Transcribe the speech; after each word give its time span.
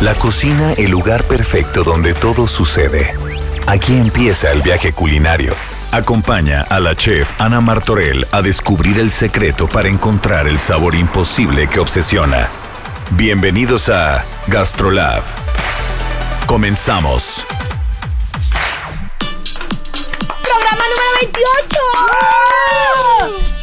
La 0.00 0.14
cocina, 0.14 0.74
el 0.74 0.92
lugar 0.92 1.24
perfecto 1.24 1.82
donde 1.82 2.14
todo 2.14 2.46
sucede. 2.46 3.16
Aquí 3.66 3.94
empieza 3.94 4.52
el 4.52 4.62
viaje 4.62 4.92
culinario. 4.92 5.56
Acompaña 5.90 6.62
a 6.62 6.78
la 6.78 6.94
chef 6.94 7.28
Ana 7.40 7.60
Martorell 7.60 8.24
a 8.30 8.40
descubrir 8.40 9.00
el 9.00 9.10
secreto 9.10 9.66
para 9.66 9.88
encontrar 9.88 10.46
el 10.46 10.60
sabor 10.60 10.94
imposible 10.94 11.66
que 11.66 11.80
obsesiona. 11.80 12.48
Bienvenidos 13.10 13.88
a 13.88 14.24
Gastrolab. 14.46 15.24
Comenzamos. 16.46 17.44
Programa 20.44 20.84
número 20.94 21.10
28. 21.22 21.76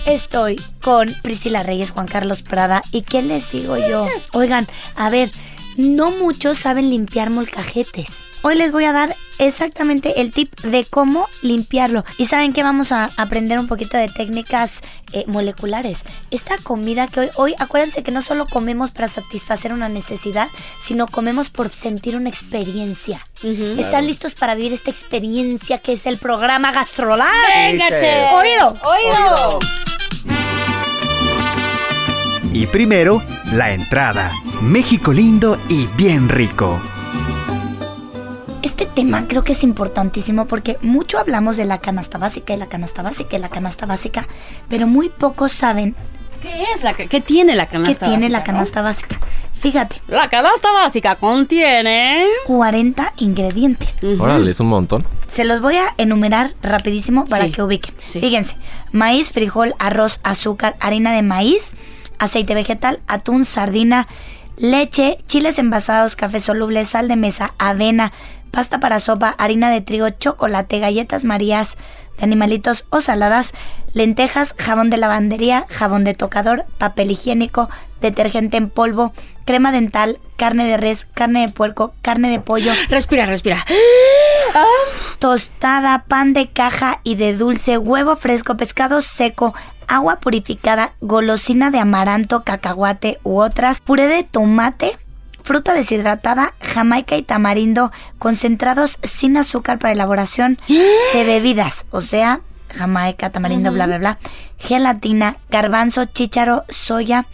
Estoy 0.07 0.62
con 0.81 1.15
Priscila 1.23 1.63
Reyes, 1.63 1.91
Juan 1.91 2.07
Carlos 2.07 2.41
Prada. 2.41 2.81
¿Y 2.91 3.04
qué 3.04 3.21
les 3.21 3.54
digo 3.54 3.77
yo? 3.77 4.05
Oigan, 4.34 4.67
a 4.98 5.09
ver, 5.09 5.31
no 5.77 6.11
muchos 6.11 6.59
saben 6.59 6.90
limpiar 6.90 7.29
molcajetes. 7.29 8.09
Hoy 8.41 8.55
les 8.55 8.71
voy 8.71 8.85
a 8.85 8.91
dar 8.91 9.15
exactamente 9.40 10.21
el 10.21 10.29
tip 10.29 10.54
de 10.62 10.85
cómo 10.85 11.27
limpiarlo. 11.41 12.05
Y 12.18 12.26
saben 12.26 12.54
que 12.54 12.62
vamos 12.62 12.91
a 12.91 13.09
aprender 13.18 13.57
un 13.57 13.68
poquito 13.68 13.98
de 13.98 14.07
técnicas 14.07 14.81
eh, 15.13 15.26
moleculares. 15.27 16.03
Esta 16.29 16.57
comida 16.59 17.07
que 17.07 17.21
hoy, 17.21 17.29
hoy, 17.37 17.55
acuérdense 17.57 18.03
que 18.03 18.12
no 18.12 18.21
solo 18.21 18.46
comemos 18.46 18.91
para 18.91 19.07
satisfacer 19.07 19.73
una 19.73 19.90
necesidad, 19.90 20.48
sino 20.79 21.07
comemos 21.07 21.49
por 21.49 21.71
sentir 21.71 22.15
una 22.15 22.29
experiencia. 22.29 23.20
¿Están 23.41 24.05
listos 24.05 24.35
para 24.35 24.53
vivir 24.53 24.73
esta 24.73 24.91
experiencia 24.91 25.79
que 25.79 25.93
es 25.93 26.05
el 26.05 26.18
programa 26.18 26.71
Gastrolab? 26.71 27.27
Venga, 27.55 27.87
che. 27.90 28.29
Oído. 28.31 28.77
Oído. 28.84 29.59
Y 32.55 32.67
primero, 32.67 33.21
la 33.51 33.71
entrada. 33.73 34.31
México 34.61 35.11
lindo 35.11 35.57
y 35.67 35.87
bien 35.98 36.29
rico. 36.29 36.79
Este 38.62 38.85
tema 38.85 39.25
creo 39.27 39.43
que 39.43 39.51
es 39.51 39.63
importantísimo 39.63 40.45
porque 40.47 40.77
mucho 40.81 41.20
hablamos 41.20 41.57
de 41.57 41.65
la 41.65 41.79
canasta 41.79 42.17
básica 42.17 42.53
y 42.53 42.57
la 42.57 42.67
canasta 42.67 43.01
básica 43.03 43.35
y 43.35 43.39
la 43.39 43.49
canasta 43.49 43.85
básica, 43.85 44.25
pero 44.70 44.87
muy 44.87 45.09
pocos 45.09 45.51
saben 45.51 45.95
¿Qué 46.41 46.63
es 46.73 46.81
la 46.84 46.93
ca- 46.93 47.07
qué 47.07 47.20
tiene 47.21 47.55
la 47.55 47.65
qué 47.65 47.73
canasta 47.73 48.05
tiene 48.05 48.29
la 48.29 48.39
básica, 48.39 48.51
no? 48.53 48.57
canasta 48.59 48.81
básica. 48.81 49.19
Fíjate, 49.53 50.01
La 50.07 50.29
canasta 50.29 50.71
básica 50.71 51.15
contiene 51.15 52.25
40 52.45 53.13
ingredientes. 53.17 53.95
Órale, 54.19 54.51
es 54.51 54.59
un 54.62 54.67
montón. 54.67 55.05
Se 55.29 55.43
los 55.43 55.59
voy 55.62 55.75
a 55.75 55.85
enumerar 55.97 56.51
rapidísimo 56.62 57.25
para 57.25 57.45
Sí, 57.45 57.51
que 57.51 57.63
ubiquen. 57.63 57.95
sí. 58.07 58.21
Fíjense, 58.21 58.55
maíz, 58.93 59.31
frijol, 59.34 59.73
arroz, 59.79 60.19
azúcar, 60.23 60.75
harina 60.79 61.13
de 61.13 61.23
maíz, 61.23 61.73
aceite 62.20 62.54
vegetal, 62.55 62.99
atún, 63.08 63.46
sardina, 63.46 64.08
leche, 64.58 65.18
chiles 65.28 65.59
envasados, 65.59 66.16
café 66.16 66.40
soluble, 66.40 66.85
sal 66.85 67.08
de 67.08 67.16
mesa, 67.16 67.53
avena, 67.58 68.12
pasta 68.52 68.80
para 68.80 69.00
sopa, 69.00 69.35
harina 69.38 69.69
de 69.69 69.81
trigo, 69.81 70.09
chocolate, 70.09 70.80
galletas 70.80 71.24
marías 71.24 71.75
de 72.18 72.24
animalitos 72.24 72.86
o 72.90 73.02
saladas, 73.02 73.52
lentejas, 73.94 74.56
jabón 74.58 74.90
de 74.90 74.98
lavandería, 74.98 75.66
jabón 75.70 76.06
de 76.06 76.14
tocador, 76.14 76.66
papel 76.78 77.12
higiénico, 77.12 77.70
detergente 78.00 78.56
en 78.56 78.70
polvo, 78.70 79.14
crema 79.46 79.72
dental, 79.74 80.18
carne 80.38 80.66
de 80.66 80.78
res, 80.78 81.06
carne 81.14 81.42
de 81.46 81.52
puerco, 81.52 81.94
carne 82.02 82.30
de 82.30 82.40
pollo, 82.40 82.72
Respira, 82.90 83.25
respira. 83.25 83.66
tostada, 85.20 86.06
pan 86.08 86.34
de 86.34 86.50
caja 86.50 87.00
y 87.04 87.16
de 87.16 87.36
dulce, 87.36 87.78
huevo 87.78 88.16
fresco, 88.16 88.56
pescado 88.58 89.02
seco, 89.02 89.54
agua 89.88 90.18
purificada, 90.18 90.94
golosina 91.01 91.72
de 91.72 91.79
amaranto, 91.79 92.44
cacahuate 92.44 93.19
u 93.23 93.40
otras, 93.40 93.81
puré 93.81 94.07
de 94.07 94.23
tomate, 94.23 94.91
fruta 95.44 95.73
deshidratada, 95.73 96.53
jamaica 96.59 97.16
y 97.18 97.23
tamarindo 97.23 97.91
concentrados 98.19 99.00
sin 99.03 99.38
azúcar 99.38 99.79
para 99.79 99.94
elaboración 99.94 100.57
de 100.68 101.24
bebidas, 101.25 101.85
o 101.91 102.01
sea, 102.01 102.41
jamaica, 102.74 103.29
tamarindo, 103.29 103.72
bla, 103.72 103.85
bla, 103.85 103.97
bla, 103.97 104.19
gelatina, 104.57 105.38
garbanzo, 105.50 106.06
chícharo, 106.06 106.66
soya, 106.69 107.25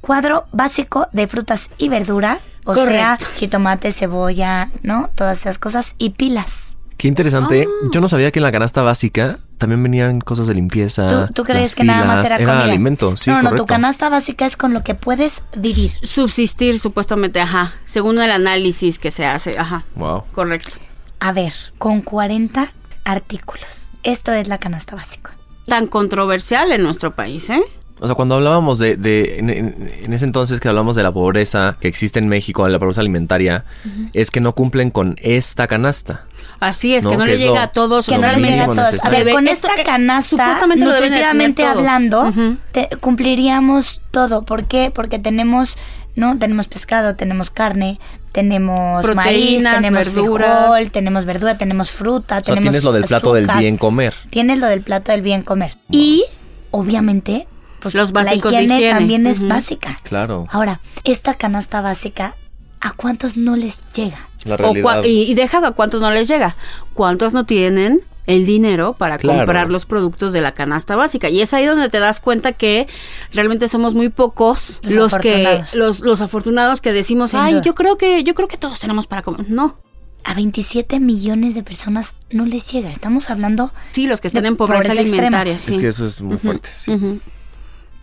cuadro 0.00 0.46
básico 0.52 1.08
de 1.12 1.28
frutas 1.28 1.70
y 1.78 1.88
verdura, 1.88 2.40
o 2.64 2.74
sea, 2.74 3.18
jitomate, 3.36 3.92
cebolla, 3.92 4.70
¿no? 4.82 5.10
Todas 5.14 5.40
esas 5.40 5.58
cosas 5.58 5.94
y 5.98 6.10
pilas. 6.10 6.76
Qué 6.98 7.08
interesante. 7.08 7.66
Ah. 7.66 7.88
Yo 7.92 8.00
no 8.00 8.08
sabía 8.08 8.30
que 8.30 8.40
en 8.40 8.42
la 8.42 8.52
canasta 8.52 8.82
básica 8.82 9.38
también 9.58 9.82
venían 9.82 10.20
cosas 10.20 10.46
de 10.46 10.54
limpieza. 10.54 11.26
¿Tú, 11.26 11.32
tú 11.34 11.44
crees 11.44 11.70
las 11.70 11.74
que 11.74 11.84
nada 11.84 12.04
más 12.04 12.24
pilas. 12.24 12.40
era 12.40 12.52
comida? 12.52 12.64
alimento, 12.64 13.16
sí, 13.16 13.30
No, 13.30 13.36
no, 13.36 13.42
correcto. 13.42 13.62
tu 13.64 13.66
canasta 13.66 14.08
básica 14.08 14.46
es 14.46 14.56
con 14.56 14.72
lo 14.72 14.82
que 14.82 14.94
puedes 14.94 15.42
vivir. 15.56 15.92
Subsistir, 16.02 16.78
supuestamente, 16.80 17.40
ajá. 17.40 17.74
Según 17.84 18.18
el 18.20 18.30
análisis 18.30 18.98
que 18.98 19.10
se 19.10 19.26
hace, 19.26 19.58
ajá. 19.58 19.84
Wow. 19.96 20.24
Correcto. 20.32 20.78
A 21.20 21.32
ver, 21.32 21.52
con 21.78 22.00
40 22.00 22.66
artículos. 23.04 23.66
Esto 24.04 24.32
es 24.32 24.46
la 24.48 24.58
canasta 24.58 24.94
básica. 24.96 25.34
Tan 25.66 25.86
controversial 25.88 26.72
en 26.72 26.82
nuestro 26.82 27.14
país, 27.14 27.50
¿eh? 27.50 27.60
O 28.00 28.06
sea, 28.06 28.14
cuando 28.14 28.36
hablábamos 28.36 28.78
de, 28.78 28.96
de- 28.96 29.38
en, 29.38 30.12
ese 30.12 30.24
entonces 30.24 30.60
que 30.60 30.68
hablamos 30.68 30.94
de 30.96 31.02
la 31.02 31.12
pobreza 31.12 31.76
que 31.80 31.88
existe 31.88 32.18
en 32.18 32.28
México, 32.28 32.64
de 32.64 32.70
la 32.70 32.78
pobreza 32.78 33.00
alimentaria, 33.00 33.64
es 34.12 34.30
que 34.30 34.40
no 34.40 34.54
cumplen 34.54 34.90
con 34.90 35.16
esta 35.20 35.66
canasta. 35.66 36.24
Así 36.60 36.94
es, 36.94 37.04
No, 37.04 37.10
que 37.10 37.16
no 37.18 37.24
que 37.24 37.30
le 37.30 37.34
es 37.36 37.40
llega 37.40 37.54
lo- 37.54 37.60
a 37.60 37.66
todos. 37.68 38.06
Que 38.06 38.18
no 38.18 38.28
le 38.32 38.40
llega 38.40 38.64
a 38.64 38.66
todos. 38.66 39.04
A 39.04 39.10
ver, 39.10 39.30
con 39.30 39.46
esta 39.48 39.68
eh, 39.78 39.84
canasta, 39.84 40.66
nutritivamente 40.76 41.64
hablando, 41.64 42.32
te- 42.72 42.88
cumpliríamos 43.00 44.00
todo. 44.10 44.42
¿Por 44.44 44.66
qué? 44.66 44.90
Porque 44.94 45.18
tenemos, 45.18 45.76
¿no? 46.16 46.38
Tenemos 46.38 46.66
pescado, 46.66 47.14
tenemos 47.16 47.50
carne, 47.50 47.98
tenemos 48.32 49.04
maíz, 49.14 49.62
Proteínas, 49.62 49.74
tenemos 49.76 50.04
verduras. 50.04 50.48
frijol, 50.68 50.90
tenemos 50.90 51.24
verdura, 51.24 51.58
tenemos 51.58 51.90
fruta, 51.90 52.38
O 52.38 52.44
sea, 52.44 52.54
tenemos 52.54 52.62
tienes 52.62 52.84
lo 52.84 52.92
del 52.92 53.04
plato 53.04 53.34
del 53.34 53.46
bien 53.58 53.76
comer. 53.76 54.14
Tienes 54.30 54.58
lo 54.58 54.66
del 54.66 54.82
plato 54.82 55.12
del 55.12 55.22
bien 55.22 55.42
comer. 55.42 55.72
Y, 55.90 56.24
obviamente, 56.70 57.46
pues 57.80 57.94
Los 57.94 58.08
la 58.12 58.22
básicos 58.24 58.52
de 58.52 58.58
higiene, 58.58 58.76
higiene. 58.76 58.94
también 58.94 59.26
es 59.26 59.46
básica. 59.46 59.96
Claro. 60.02 60.46
Ahora, 60.50 60.80
esta 61.04 61.34
canasta 61.34 61.80
básica, 61.80 62.36
¿a 62.80 62.92
cuántos 62.92 63.36
no 63.36 63.56
les 63.56 63.80
llega? 63.94 64.28
La 64.44 64.54
O 64.54 64.56
realidad. 64.56 65.02
y, 65.04 65.22
y 65.30 65.34
deja 65.34 65.58
a 65.66 65.72
cuántos 65.72 66.00
no 66.00 66.10
les 66.10 66.28
llega. 66.28 66.56
¿Cuántos 66.94 67.34
no 67.34 67.44
tienen 67.44 68.02
el 68.26 68.44
dinero 68.46 68.92
para 68.94 69.16
Claro. 69.18 69.38
comprar 69.40 69.68
los 69.70 69.84
productos 69.86 70.32
de 70.32 70.40
la 70.40 70.52
canasta 70.52 70.94
básica? 70.96 71.28
Y 71.28 71.40
es 71.40 71.52
ahí 71.54 71.64
donde 71.66 71.88
te 71.88 71.98
das 71.98 72.20
cuenta 72.20 72.52
que 72.52 72.86
realmente 73.32 73.66
somos 73.68 73.94
muy 73.94 74.08
pocos 74.10 74.78
Los 74.82 74.92
los, 74.94 75.18
que 75.18 75.46
afortunados. 75.46 75.74
los, 75.74 76.00
los 76.00 76.20
afortunados 76.20 76.80
que 76.80 76.92
decimos, 76.92 77.30
Sin 77.30 77.40
ay, 77.40 77.52
duda. 77.54 77.62
yo 77.64 77.74
creo 77.74 77.96
que 77.96 78.22
yo 78.24 78.34
creo 78.34 78.46
que 78.48 78.56
todos 78.58 78.78
tenemos 78.80 79.06
para 79.06 79.22
comer. 79.22 79.50
No. 79.50 79.76
A 80.24 80.34
27 80.34 81.00
millones 81.00 81.54
de 81.54 81.62
personas 81.62 82.12
no 82.30 82.44
les 82.44 82.70
llega. 82.70 82.90
Estamos 82.90 83.30
hablando, 83.30 83.72
Sí, 83.92 84.06
los 84.06 84.20
que 84.20 84.28
están 84.28 84.42
De 84.42 84.48
en 84.50 84.56
pobreza, 84.56 84.82
pobreza 84.82 85.00
alimentaria. 85.00 85.54
Es 85.54 85.78
que 85.78 85.88
eso 85.88 86.04
es 86.06 86.20
muy 86.20 86.36
fuerte. 86.38 86.68
sí. 86.76 86.92
Ujú. 86.92 87.20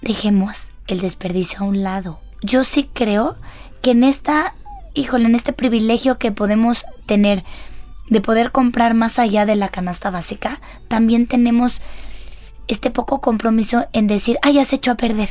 Dejemos 0.06 0.72
el 0.88 1.02
desperdicio 1.02 1.60
a 1.60 1.64
un 1.64 1.84
lado. 1.84 2.20
Yo 2.42 2.64
sí 2.64 2.90
creo 2.94 3.36
que 3.82 3.92
en 3.92 4.06
esta, 4.06 4.56
híjole, 4.94 5.26
en 5.26 5.36
este 5.36 5.52
privilegio 5.52 6.18
que 6.18 6.32
podemos 6.32 6.86
tener 7.06 7.44
de 8.08 8.22
poder 8.22 8.52
comprar 8.52 8.94
más 8.94 9.20
allá 9.20 9.46
de 9.46 9.56
la 9.56 9.70
canasta 9.70 10.12
básica, 10.12 10.62
también 10.88 11.28
tenemos 11.28 11.82
este 12.68 12.92
poco 12.92 13.20
compromiso 13.20 13.88
en 13.94 14.08
decir, 14.08 14.38
ay, 14.44 14.54
ya 14.54 14.66
se 14.66 14.78
echó 14.78 14.92
a 14.92 14.98
perder. 14.98 15.30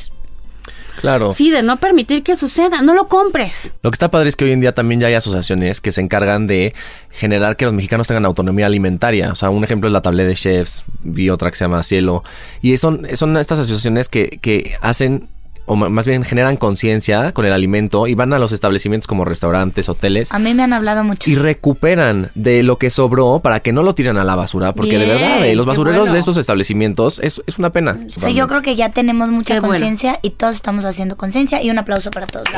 Claro. 1.00 1.32
Sí, 1.34 1.50
de 1.50 1.62
no 1.62 1.76
permitir 1.78 2.22
que 2.22 2.36
suceda. 2.36 2.82
No 2.82 2.94
lo 2.94 3.08
compres. 3.08 3.74
Lo 3.82 3.90
que 3.90 3.94
está 3.94 4.10
padre 4.10 4.28
es 4.28 4.36
que 4.36 4.44
hoy 4.44 4.52
en 4.52 4.60
día 4.60 4.74
también 4.74 5.00
ya 5.00 5.08
hay 5.08 5.14
asociaciones 5.14 5.80
que 5.80 5.92
se 5.92 6.00
encargan 6.00 6.46
de 6.46 6.74
generar 7.10 7.56
que 7.56 7.64
los 7.64 7.74
mexicanos 7.74 8.06
tengan 8.06 8.24
autonomía 8.24 8.66
alimentaria. 8.66 9.30
O 9.32 9.34
sea, 9.34 9.50
un 9.50 9.64
ejemplo 9.64 9.88
es 9.88 9.92
la 9.92 10.02
tablet 10.02 10.26
de 10.26 10.34
chefs, 10.34 10.84
vi 11.02 11.30
otra 11.30 11.50
que 11.50 11.56
se 11.56 11.64
llama 11.64 11.82
Cielo. 11.82 12.24
Y 12.62 12.76
son, 12.76 13.06
son 13.14 13.36
estas 13.36 13.58
asociaciones 13.58 14.08
que, 14.08 14.38
que 14.40 14.74
hacen 14.80 15.28
o 15.66 15.76
más 15.76 16.06
bien 16.06 16.24
generan 16.24 16.56
conciencia 16.56 17.32
con 17.32 17.46
el 17.46 17.52
alimento 17.52 18.06
y 18.06 18.14
van 18.14 18.32
a 18.32 18.38
los 18.38 18.52
establecimientos 18.52 19.06
como 19.06 19.24
restaurantes, 19.24 19.88
hoteles 19.88 20.32
A 20.32 20.38
mí 20.38 20.54
me 20.54 20.62
han 20.62 20.72
hablado 20.72 21.04
mucho. 21.04 21.30
y 21.30 21.36
recuperan 21.36 22.30
de 22.34 22.62
lo 22.62 22.78
que 22.78 22.90
sobró 22.90 23.40
para 23.40 23.60
que 23.60 23.72
no 23.72 23.82
lo 23.82 23.94
tiren 23.94 24.16
a 24.16 24.24
la 24.24 24.36
basura, 24.36 24.74
porque 24.74 24.98
de 24.98 25.06
verdad, 25.06 25.46
eh, 25.46 25.54
los 25.54 25.66
basureros 25.66 26.00
bueno. 26.00 26.12
de 26.14 26.18
estos 26.18 26.36
establecimientos 26.36 27.18
es, 27.20 27.42
es 27.46 27.58
una 27.58 27.70
pena. 27.70 27.98
O 28.06 28.10
sea, 28.20 28.30
yo 28.30 28.46
creo 28.48 28.62
que 28.62 28.76
ya 28.76 28.90
tenemos 28.90 29.28
mucha 29.28 29.54
bueno. 29.60 29.68
conciencia 29.68 30.18
y 30.22 30.30
todos 30.30 30.54
estamos 30.54 30.84
haciendo 30.84 31.16
conciencia 31.16 31.62
y 31.62 31.70
un 31.70 31.78
aplauso 31.78 32.10
para 32.10 32.26
todos. 32.26 32.48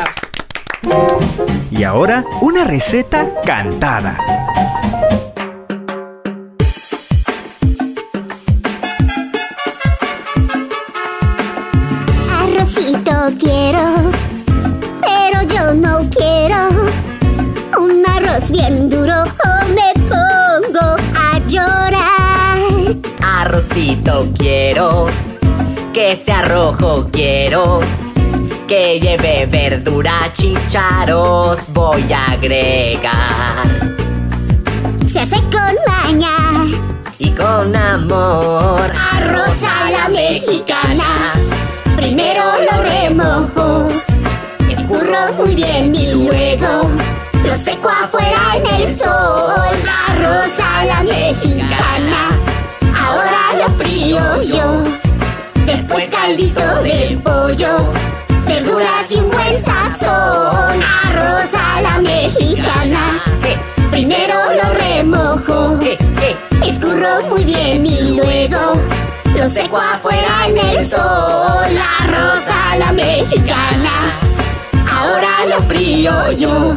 Y 1.70 1.82
ahora, 1.82 2.24
una 2.40 2.64
receta 2.64 3.30
cantada. 3.44 4.18
Quiero, 13.34 14.12
pero 15.00 15.42
yo 15.52 15.74
no 15.74 16.08
quiero 16.10 16.68
un 17.76 18.04
arroz 18.06 18.52
bien 18.52 18.88
duro 18.88 19.24
o 19.24 19.68
me 19.70 19.92
pongo 20.08 20.94
a 21.12 21.38
llorar. 21.48 22.56
Arrocito 23.20 24.28
quiero, 24.38 25.06
que 25.92 26.14
sea 26.14 26.42
rojo 26.42 27.08
quiero, 27.10 27.80
que 28.68 29.00
lleve 29.00 29.46
verdura, 29.46 30.20
chicharos 30.32 31.72
voy 31.72 32.12
a 32.12 32.30
agregar. 32.30 33.66
Se 35.12 35.18
hace 35.18 35.36
con 35.50 35.74
maña, 35.88 36.28
Y 37.18 37.30
con 37.30 37.74
amor, 37.74 38.92
arroz 39.12 39.62
a 39.64 39.90
la 39.90 40.08
mexicana. 40.10 41.55
Primero 42.06 42.44
lo 42.70 42.82
remojo, 42.84 43.88
escurro 44.70 45.32
muy 45.38 45.56
bien 45.56 45.92
y 45.92 46.12
luego 46.12 46.88
lo 47.42 47.58
seco 47.58 47.88
afuera 47.88 48.54
en 48.54 48.80
el 48.80 48.96
sol. 48.96 49.74
Arroz 50.08 50.52
a 50.62 50.84
la 50.84 51.02
mexicana, 51.02 52.30
ahora 53.04 53.58
lo 53.60 53.68
frío 53.70 54.20
yo. 54.40 54.78
Después 55.66 56.08
caldito 56.08 56.62
de 56.84 57.18
pollo, 57.24 57.76
verduras 58.46 59.10
y 59.10 59.16
un 59.16 59.28
buen 59.28 59.64
sazón. 59.64 60.80
Arroz 61.08 61.52
a 61.54 61.80
la 61.80 61.98
mexicana, 62.02 62.15
lo 64.62 64.72
remojo. 64.74 65.78
eh, 65.82 65.96
eh, 66.22 66.36
Escurro 66.66 67.22
muy 67.28 67.44
bien 67.44 67.84
y 67.86 68.00
luego 68.16 68.74
lo 69.36 69.50
seco 69.50 69.76
afuera 69.78 70.46
en 70.48 70.58
el 70.58 70.88
sol. 70.88 70.98
La 71.72 72.06
rosa, 72.06 72.76
la 72.78 72.92
mexicana, 72.92 73.90
ahora 74.90 75.46
lo 75.48 75.62
frío 75.64 76.32
yo. 76.32 76.74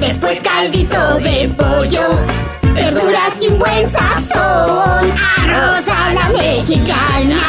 Después 0.00 0.40
caldito 0.40 1.18
de 1.18 1.48
pollo, 1.56 2.08
verduras 2.74 3.34
y 3.40 3.48
un 3.48 3.58
buen 3.58 3.90
sazón. 3.90 5.12
Arroz 5.38 5.86
a 5.88 6.12
la 6.14 6.28
mexicana. 6.30 7.40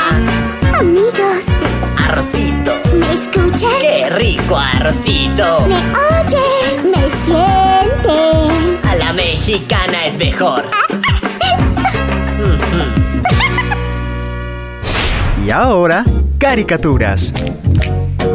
Amigos, 0.80 1.44
arrocito, 2.08 2.72
¿me 2.96 3.10
escuchan? 3.12 3.70
qué 3.82 4.10
rico 4.12 4.58
arrocito. 4.58 5.68
¿Me 5.68 5.76
oyen? 5.76 6.92
¿Me 6.92 7.26
sienten? 7.26 7.69
Mexicana 9.50 10.06
es 10.06 10.16
mejor. 10.20 10.70
Y 15.44 15.50
ahora, 15.50 16.06
caricaturas. 16.38 17.34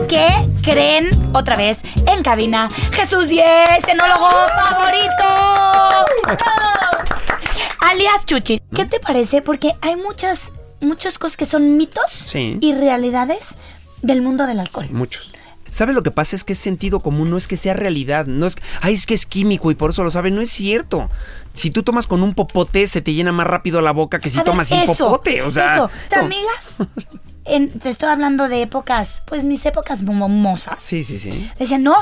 ¿Qué 0.09 0.27
creen 0.61 1.09
otra 1.33 1.57
vez 1.57 1.83
en 2.09 2.25
cabina? 2.25 2.69
Jesús 2.91 3.29
10, 3.29 3.45
enólogo 3.87 4.29
favorito. 4.29 5.25
Alias 7.81 8.27
Chuchi. 8.27 8.61
¿Qué 8.75 8.85
te 8.85 8.99
parece? 8.99 9.41
Porque 9.41 9.75
hay 9.83 9.95
muchas, 9.95 10.51
muchas 10.81 11.21
cosas 11.21 11.37
que 11.37 11.47
son 11.47 11.77
mitos 11.77 12.11
Sí. 12.11 12.59
y 12.61 12.75
realidades 12.75 13.55
del 14.03 14.21
mundo 14.21 14.49
del 14.49 14.59
alcohol. 14.59 14.89
Muchos. 14.91 15.31
¿Sabes 15.75 15.97
lo 15.97 16.05
que 16.05 16.13
pasa? 16.13 16.37
Es 16.37 16.45
que 16.45 16.53
es 16.53 16.59
sentido 16.61 17.01
común, 17.01 17.31
no 17.31 17.37
es 17.37 17.49
que 17.49 17.57
sea 17.57 17.75
realidad. 17.75 18.27
No 18.27 18.47
es, 18.47 18.55
ay, 18.81 18.95
es 18.95 19.07
que 19.07 19.15
es 19.15 19.27
químico 19.27 19.73
y 19.73 19.75
por 19.75 19.91
eso 19.91 20.05
lo 20.05 20.11
saben. 20.13 20.37
No 20.37 20.41
es 20.41 20.51
cierto. 20.51 21.09
Si 21.53 21.71
tú 21.73 21.83
tomas 21.83 22.07
con 22.07 22.23
un 22.23 22.33
popote, 22.35 22.87
se 22.87 23.03
te 23.03 23.13
llena 23.13 23.33
más 23.33 23.49
rápido 23.49 23.81
la 23.81 23.91
boca 23.91 24.21
que 24.21 24.31
si 24.31 24.37
ver, 24.37 24.45
tomas 24.47 24.69
sin 24.69 24.79
eso, 24.79 24.95
popote. 24.95 25.43
O 25.43 25.51
sea, 25.51 25.73
eso. 25.75 25.91
¿Te 26.09 26.17
no. 26.17 26.23
amigas? 26.27 26.77
En- 27.45 27.71
te 27.79 27.91
estoy 27.91 28.09
hablando 28.09 28.49
de 28.49 28.63
épocas, 28.63 29.23
pues 29.27 29.43
mis 29.43 29.67
épocas 29.67 30.03
momosas. 30.03 30.77
Sí, 30.79 31.03
sí, 31.03 31.19
sí. 31.19 31.51
Decían, 31.59 31.83
no, 31.83 31.97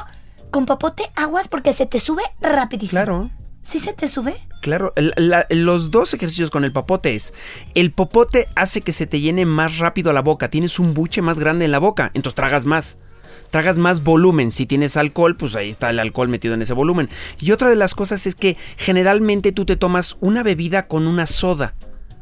con 0.50 0.66
popote 0.66 1.04
aguas 1.16 1.48
porque 1.48 1.72
se 1.72 1.86
te 1.86 1.98
sube 1.98 2.22
rapidísimo. 2.42 2.90
Claro. 2.98 3.30
¿Sí 3.64 3.78
se 3.80 3.92
te 3.94 4.06
sube? 4.06 4.34
Claro, 4.60 4.92
la- 4.96 5.46
los 5.48 5.90
dos 5.90 6.12
ejercicios 6.14 6.50
con 6.50 6.64
el 6.64 6.72
popote 6.72 7.14
es, 7.14 7.32
el 7.74 7.90
popote 7.92 8.48
hace 8.54 8.82
que 8.82 8.92
se 8.92 9.06
te 9.06 9.20
llene 9.20 9.46
más 9.46 9.78
rápido 9.78 10.12
la 10.12 10.20
boca, 10.20 10.50
tienes 10.50 10.78
un 10.78 10.92
buche 10.94 11.22
más 11.22 11.38
grande 11.38 11.64
en 11.64 11.70
la 11.72 11.78
boca, 11.78 12.10
entonces 12.12 12.34
tragas 12.34 12.66
más. 12.66 12.98
Tragas 13.52 13.76
más 13.76 14.02
volumen. 14.02 14.50
Si 14.50 14.64
tienes 14.64 14.96
alcohol, 14.96 15.36
pues 15.36 15.54
ahí 15.56 15.68
está 15.68 15.90
el 15.90 15.98
alcohol 16.00 16.28
metido 16.28 16.54
en 16.54 16.62
ese 16.62 16.72
volumen. 16.72 17.10
Y 17.38 17.52
otra 17.52 17.68
de 17.68 17.76
las 17.76 17.94
cosas 17.94 18.26
es 18.26 18.34
que 18.34 18.56
generalmente 18.78 19.52
tú 19.52 19.66
te 19.66 19.76
tomas 19.76 20.16
una 20.20 20.42
bebida 20.42 20.88
con 20.88 21.06
una 21.06 21.26
soda. 21.26 21.74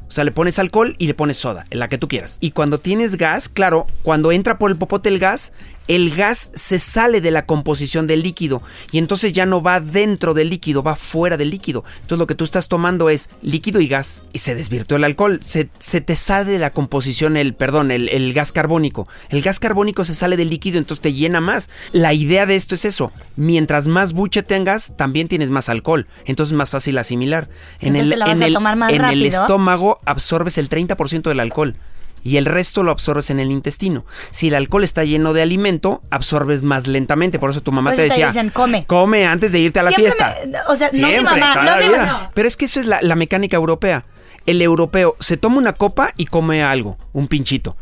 O 0.09 0.13
sea, 0.13 0.25
le 0.25 0.33
pones 0.33 0.59
alcohol 0.59 0.97
y 0.99 1.07
le 1.07 1.15
pones 1.15 1.37
soda, 1.37 1.67
en 1.71 1.79
la 1.79 1.87
que 1.87 1.99
tú 1.99 2.09
quieras. 2.09 2.39
Y 2.41 2.51
cuando 2.51 2.79
tienes 2.79 3.17
gas, 3.17 3.49
claro, 3.49 3.87
cuando 4.03 4.33
entra 4.33 4.59
por 4.59 4.73
el 4.73 4.77
popote 4.77 5.09
el 5.09 5.21
gas, 5.21 5.53
el 5.97 6.15
gas 6.15 6.51
se 6.55 6.79
sale 6.79 7.21
de 7.21 7.33
la 7.33 7.47
composición 7.47 8.07
del 8.07 8.23
líquido 8.23 8.63
y 8.93 8.99
entonces 8.99 9.33
ya 9.33 9.45
no 9.45 9.61
va 9.61 9.81
dentro 9.81 10.35
del 10.35 10.49
líquido, 10.49 10.85
va 10.85 10.95
fuera 10.95 11.37
del 11.37 11.51
líquido. 11.51 11.85
Entonces 11.97 12.19
lo 12.19 12.27
que 12.29 12.37
tú 12.37 12.45
estás 12.45 12.69
tomando 12.69 13.11
es 13.11 13.29
líquido 13.43 13.81
y 13.81 13.89
gas 13.89 14.25
y 14.33 14.39
se 14.39 14.55
desvirtuó 14.55 14.97
el 14.99 15.05
alcohol. 15.05 15.41
Se, 15.43 15.69
se 15.81 16.01
te 16.01 16.15
sale 16.15 16.53
de 16.53 16.59
la 16.61 16.71
composición 16.73 17.37
el, 17.37 17.55
perdón, 17.55 17.91
el, 17.91 18.09
el 18.09 18.33
gas 18.33 18.53
carbónico. 18.53 19.09
El 19.31 19.43
gas 19.43 19.59
carbónico 19.59 20.05
se 20.05 20.15
sale 20.15 20.37
del 20.37 20.51
líquido, 20.51 20.79
entonces 20.79 21.03
te 21.03 21.13
llena 21.13 21.41
más. 21.41 21.71
La 21.91 22.15
idea 22.15 22.47
de 22.47 22.55
esto 22.55 22.77
es 22.77 22.85
eso. 22.85 23.11
Mientras 23.35 23.89
más 23.89 24.13
buche 24.13 24.45
tengas, 24.45 24.97
también 24.97 25.27
tienes 25.27 25.51
más 25.51 25.69
alcohol. 25.69 26.07
Entonces 26.25 26.53
es 26.53 26.57
más 26.57 26.71
fácil 26.71 26.99
asimilar. 26.99 27.49
En 27.81 27.97
Entonces 27.97 28.05
el, 28.05 28.11
te 28.11 28.17
la 28.17 28.27
vas 28.27 28.37
en 28.37 28.43
a 28.43 28.47
el- 28.47 28.55
tomar 28.55 28.77
más 28.77 28.93
en 28.93 29.05
el 29.05 29.27
estómago 29.27 30.01
absorbes 30.07 30.57
el 30.59 30.69
30% 30.69 31.23
del 31.23 31.41
alcohol 31.41 31.75
y 32.23 32.37
el 32.37 32.47
resto 32.47 32.83
lo 32.83 32.91
absorbes 32.91 33.31
en 33.31 33.41
el 33.41 33.51
intestino. 33.51 34.05
Si 34.31 34.49
el 34.49 34.55
alcohol 34.55 34.85
está 34.85 35.05
lleno 35.05 35.33
de 35.33 35.43
alimento, 35.43 36.03
absorbes 36.11 36.63
más 36.63 36.87
lentamente. 36.87 37.39
Por 37.39 37.51
eso 37.51 37.63
tu 37.63 37.73
mamá 37.73 37.93
te 37.93 38.03
decía, 38.03 38.29
dicen, 38.29 38.51
come. 38.51 38.85
come 38.87 39.27
antes 39.27 39.53
de 39.53 39.59
irte 39.61 39.79
a 39.81 39.83
la 39.83 39.91
Siempre 39.91 40.13
fiesta. 40.13 40.37
me- 40.47 40.59
o 40.73 40.75
sea, 40.77 40.91
no 40.93 41.09
mi 41.09 41.21
mamá, 41.21 41.55
no 41.65 41.77
mi 41.87 41.97
mamá. 41.97 42.31
Pero 42.35 42.49
es 42.49 42.57
que 42.57 42.65
eso 42.67 42.81
es 42.81 42.87
la, 42.87 42.99
la 43.03 43.17
mecánica 43.17 43.57
europea. 43.57 44.05
El 44.47 44.63
europeo 44.63 45.17
se 45.21 45.37
toma 45.37 45.59
una 45.59 45.73
copa 45.75 46.13
y 46.17 46.25
come 46.27 46.63
algo, 46.63 46.97
un 47.13 47.29
pinchito. 47.29 47.77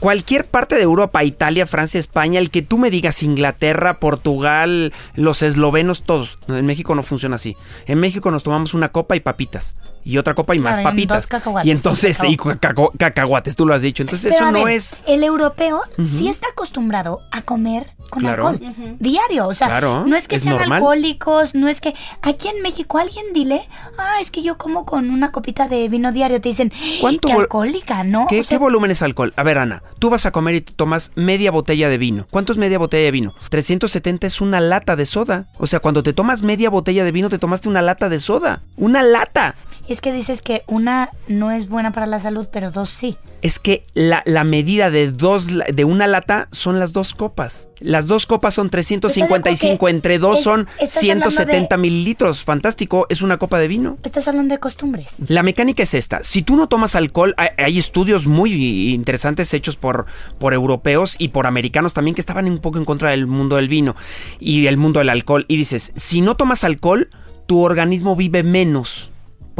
Cualquier 0.00 0.46
parte 0.46 0.76
de 0.76 0.82
Europa, 0.82 1.22
Italia, 1.24 1.66
Francia, 1.66 2.00
España, 2.00 2.38
el 2.40 2.50
que 2.50 2.62
tú 2.62 2.78
me 2.78 2.90
digas 2.90 3.22
Inglaterra, 3.22 3.98
Portugal, 4.00 4.92
los 5.14 5.42
eslovenos, 5.42 6.02
todos. 6.02 6.38
En 6.48 6.64
México 6.66 6.94
no 6.94 7.02
funciona 7.02 7.36
así. 7.36 7.54
En 7.86 8.00
México 8.00 8.30
nos 8.30 8.42
tomamos 8.42 8.72
una 8.74 8.88
copa 8.88 9.14
y 9.16 9.20
papitas. 9.20 9.76
Y 10.02 10.16
otra 10.16 10.34
copa 10.34 10.54
y 10.56 10.58
más 10.58 10.76
Claro, 10.78 10.88
y 10.88 10.92
papitas. 10.92 11.26
cacahuates, 11.26 11.66
Y 11.68 11.70
entonces, 11.70 12.18
y 12.24 12.36
cacahu- 12.38 12.90
cacahuates, 12.98 13.54
tú 13.54 13.66
lo 13.66 13.74
has 13.74 13.82
dicho. 13.82 14.02
Entonces 14.02 14.32
Pero 14.32 14.46
eso 14.46 14.48
a 14.48 14.52
no 14.52 14.64
ver, 14.64 14.76
es... 14.76 15.00
El 15.06 15.22
europeo 15.22 15.82
sí 16.02 16.28
está 16.28 16.48
acostumbrado 16.48 17.20
a 17.30 17.42
comer 17.42 17.86
con 18.08 18.22
Claro. 18.22 18.48
alcohol. 18.48 18.74
Diario. 18.98 19.46
O 19.48 19.54
sea, 19.54 19.66
Claro, 19.68 20.06
no 20.06 20.16
es 20.16 20.26
que 20.26 20.36
es 20.36 20.42
sean 20.42 20.56
normal. 20.56 20.78
alcohólicos, 20.78 21.54
no 21.54 21.68
es 21.68 21.80
que. 21.82 21.94
Aquí 22.22 22.48
en 22.48 22.62
México 22.62 22.96
alguien 22.98 23.26
dile, 23.34 23.68
ah, 23.98 24.16
es 24.22 24.30
que 24.30 24.42
yo 24.42 24.56
como 24.56 24.84
con 24.86 25.10
una 25.10 25.30
copita 25.30 25.68
de 25.68 25.86
vino 25.88 26.10
diario. 26.10 26.40
Te 26.40 26.48
dicen, 26.48 26.72
¿Cuánto 27.00 27.28
qué 27.28 27.34
alcohólica, 27.34 28.02
¿no? 28.02 28.26
¿Qué, 28.28 28.40
O 28.40 28.44
sea, 28.44 28.48
qué 28.48 28.58
volumen 28.58 28.90
es 28.90 29.02
alcohol? 29.02 29.32
A 29.36 29.42
ver, 29.42 29.58
Ana, 29.58 29.82
tú 29.98 30.10
vas 30.10 30.26
a 30.26 30.32
comer 30.32 30.54
y 30.56 30.60
te 30.60 30.72
tomas 30.72 31.12
media 31.14 31.50
botella 31.50 31.88
de 31.88 31.98
vino. 31.98 32.26
¿Cuánto 32.30 32.52
es 32.52 32.58
media 32.58 32.78
botella 32.78 33.04
de 33.04 33.10
vino? 33.10 33.34
370 33.48 34.26
es 34.26 34.40
una 34.40 34.60
lata 34.60 34.96
de 34.96 35.06
soda. 35.06 35.48
O 35.58 35.66
sea, 35.66 35.80
cuando 35.80 36.02
te 36.02 36.12
tomas 36.12 36.42
media 36.42 36.70
botella 36.70 37.04
de 37.04 37.12
vino, 37.12 37.28
te 37.28 37.38
tomaste 37.38 37.68
una 37.68 37.82
lata 37.82 38.08
de 38.08 38.18
soda. 38.18 38.62
¡Una 38.76 39.02
lata! 39.02 39.54
Es 39.90 40.00
que 40.00 40.12
dices 40.12 40.40
que 40.40 40.62
una 40.68 41.10
no 41.28 41.50
es 41.50 41.68
buena 41.68 41.90
para 41.92 42.06
la 42.06 42.20
salud, 42.20 42.46
pero 42.52 42.70
dos 42.70 42.90
sí. 42.90 43.16
Es 43.42 43.58
que 43.58 43.84
la, 43.94 44.22
la 44.24 44.44
medida 44.44 44.90
de 44.90 45.10
dos 45.10 45.48
de 45.48 45.84
una 45.84 46.06
lata 46.06 46.46
son 46.52 46.78
las 46.78 46.92
dos 46.92 47.12
copas. 47.12 47.68
Las 47.80 48.06
dos 48.06 48.26
copas 48.26 48.54
son 48.54 48.70
355, 48.70 49.86
que 49.86 49.90
entre 49.90 50.18
dos 50.18 50.38
es- 50.38 50.44
son 50.44 50.68
estás 50.78 50.96
hablando 50.98 51.30
170 51.30 51.76
de- 51.76 51.82
mililitros. 51.82 52.44
Fantástico, 52.44 53.06
es 53.08 53.20
una 53.20 53.38
copa 53.38 53.58
de 53.58 53.66
vino. 53.68 53.98
Estás 54.04 54.28
hablando 54.28 54.54
de 54.54 54.60
costumbres. 54.60 55.08
La 55.28 55.42
mecánica 55.42 55.82
es 55.82 55.94
esta. 55.94 56.22
Si 56.22 56.42
tú 56.42 56.56
no 56.56 56.68
tomas 56.68 56.94
alcohol, 56.94 57.34
hay, 57.36 57.48
hay 57.58 57.78
estudios 57.78 58.26
muy 58.26 58.92
interesantes 58.94 59.52
hechos 59.54 59.76
por, 59.76 60.06
por 60.38 60.54
europeos 60.54 61.16
y 61.18 61.28
por 61.28 61.46
americanos 61.46 61.94
también 61.94 62.14
que 62.14 62.20
estaban 62.20 62.46
un 62.46 62.58
poco 62.58 62.78
en 62.78 62.84
contra 62.84 63.10
del 63.10 63.26
mundo 63.26 63.56
del 63.56 63.68
vino 63.68 63.96
y 64.38 64.66
el 64.66 64.76
mundo 64.76 65.00
del 65.00 65.08
alcohol. 65.08 65.46
Y 65.48 65.56
dices, 65.56 65.92
si 65.96 66.20
no 66.20 66.36
tomas 66.36 66.62
alcohol, 66.62 67.08
tu 67.46 67.60
organismo 67.62 68.14
vive 68.14 68.44
menos. 68.44 69.09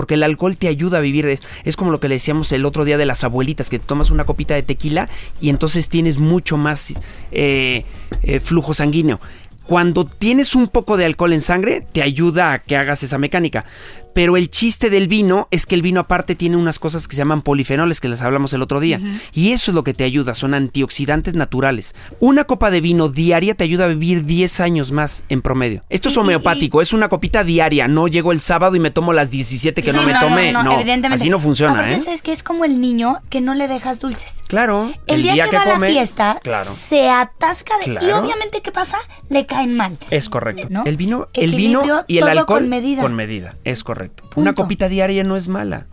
Porque 0.00 0.14
el 0.14 0.23
alcohol 0.23 0.57
te 0.57 0.66
ayuda 0.66 0.97
a 0.97 1.00
vivir. 1.02 1.26
Es, 1.26 1.42
es 1.62 1.76
como 1.76 1.90
lo 1.90 2.00
que 2.00 2.09
le 2.09 2.14
decíamos 2.14 2.50
el 2.52 2.64
otro 2.64 2.87
día 2.87 2.97
de 2.97 3.04
las 3.04 3.23
abuelitas, 3.23 3.69
que 3.69 3.78
te 3.78 3.85
tomas 3.85 4.11
una 4.11 4.25
copita 4.25 4.54
de 4.54 4.62
tequila 4.62 5.11
y 5.42 5.50
entonces 5.50 5.90
tienes 5.90 6.16
mucho 6.16 6.57
más 6.57 6.95
eh, 7.33 7.85
eh, 8.23 8.40
flujo 8.40 8.73
sanguíneo. 8.73 9.21
Cuando 9.66 10.07
tienes 10.07 10.54
un 10.54 10.69
poco 10.69 10.97
de 10.97 11.04
alcohol 11.04 11.35
en 11.35 11.42
sangre, 11.42 11.87
te 11.92 12.02
ayuda 12.02 12.54
a 12.54 12.59
que 12.61 12.78
hagas 12.78 13.02
esa 13.02 13.19
mecánica. 13.19 13.66
Pero 14.14 14.37
el 14.37 14.50
chiste 14.50 14.90
del 14.90 15.09
vino 15.09 15.47
es 15.50 15.67
que 15.67 15.75
el 15.75 15.83
vino 15.83 16.00
aparte 16.00 16.35
tiene 16.35 16.57
unas 16.57 16.79
cosas 16.79 17.07
que 17.09 17.14
se 17.14 17.19
llaman 17.21 17.43
polifenoles, 17.43 18.00
que 18.00 18.09
les 18.09 18.23
hablamos 18.23 18.52
el 18.52 18.62
otro 18.62 18.81
día. 18.81 19.00
Y 19.33 19.52
eso 19.52 19.71
es 19.71 19.75
lo 19.75 19.85
que 19.85 19.95
te 19.95 20.05
ayuda, 20.05 20.35
son 20.35 20.55
antioxidantes 20.55 21.35
naturales. 21.35 21.95
Una 22.19 22.45
copa 22.45 22.71
de 22.71 22.81
vino 22.81 23.09
diaria 23.09 23.55
te 23.55 23.64
ayuda 23.64 23.85
a 23.85 23.88
vivir 23.88 24.25
10 24.25 24.61
años 24.61 24.90
más 24.93 25.25
en 25.29 25.43
promedio. 25.43 25.85
Esto 25.88 26.09
es 26.09 26.14
Y- 26.14 26.19
y- 26.19 26.21
homeopático, 26.21 26.83
es 26.83 26.93
una 26.93 27.09
copita 27.09 27.45
diaria. 27.45 27.88
No 27.88 28.09
llego 28.09 28.33
el 28.33 28.40
sábado 28.40 28.76
y 28.76 28.81
me 28.81 28.90
tomo 28.90 29.12
las 29.12 29.31
17 29.31 29.83
que 29.83 29.90
Sí, 29.93 29.97
no 29.97 30.02
me 30.02 30.14
tomé. 30.19 30.52
No, 30.52 30.73
evidentemente. 30.75 31.14
así 31.23 31.31
no 31.31 31.38
funciona, 31.40 31.75
Aparte, 31.75 31.95
¿eh? 31.97 32.00
¿sabes 32.05 32.23
que 32.23 32.33
Es 32.33 32.43
como 32.43 32.64
el 32.64 32.81
niño 32.81 33.19
que 33.31 33.40
no 33.40 33.55
le 33.55 33.69
dejas 33.69 34.00
dulces. 34.00 34.35
Claro. 34.49 34.93
El, 35.07 35.23
día, 35.23 35.49
que, 35.49 35.57
va 35.57 35.62
a 35.62 35.79
la 35.79 35.87
fiesta, 35.87 36.38
Claro. 36.43 36.71
se 36.73 37.09
atasca 37.09 37.75
de... 37.85 37.93
Y 38.05 38.11
obviamente, 38.11 38.61
¿qué 38.62 38.73
pasa? 38.73 38.99
Le 39.29 39.47
caen 39.47 39.76
mal. 39.76 39.97
Es 40.11 40.29
correcto. 40.29 40.67
¿No? 40.71 40.85
El 40.87 40.97
vino, 40.97 41.29
el 41.35 41.55
vino 41.55 41.83
y 42.09 42.19
el 42.19 42.25
alcohol 42.29 42.47
con 42.61 42.69
medida. 42.69 43.02
con 43.02 43.14
medida, 43.14 43.55
es 43.64 43.85
correcto. 43.85 44.00
Una 44.35 44.54
copita 44.54 44.88
diaria 44.88 45.25
no 45.25 45.37
es 45.37 45.49
mala. 45.49 45.87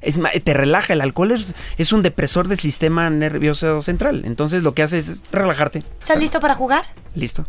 Es 0.00 0.18
te 0.44 0.54
relaja, 0.54 0.94
el 0.94 1.02
alcohol 1.02 1.32
es, 1.32 1.54
es 1.76 1.92
un 1.92 2.02
depresor 2.02 2.48
del 2.48 2.58
sistema 2.58 3.10
nervioso 3.10 3.82
central. 3.82 4.22
Entonces 4.24 4.62
lo 4.62 4.74
que 4.74 4.82
hace 4.82 4.98
es 4.98 5.24
relajarte. 5.30 5.82
¿Estás 6.00 6.18
listo 6.18 6.40
para 6.40 6.54
jugar? 6.54 6.86
Listo. 7.14 7.46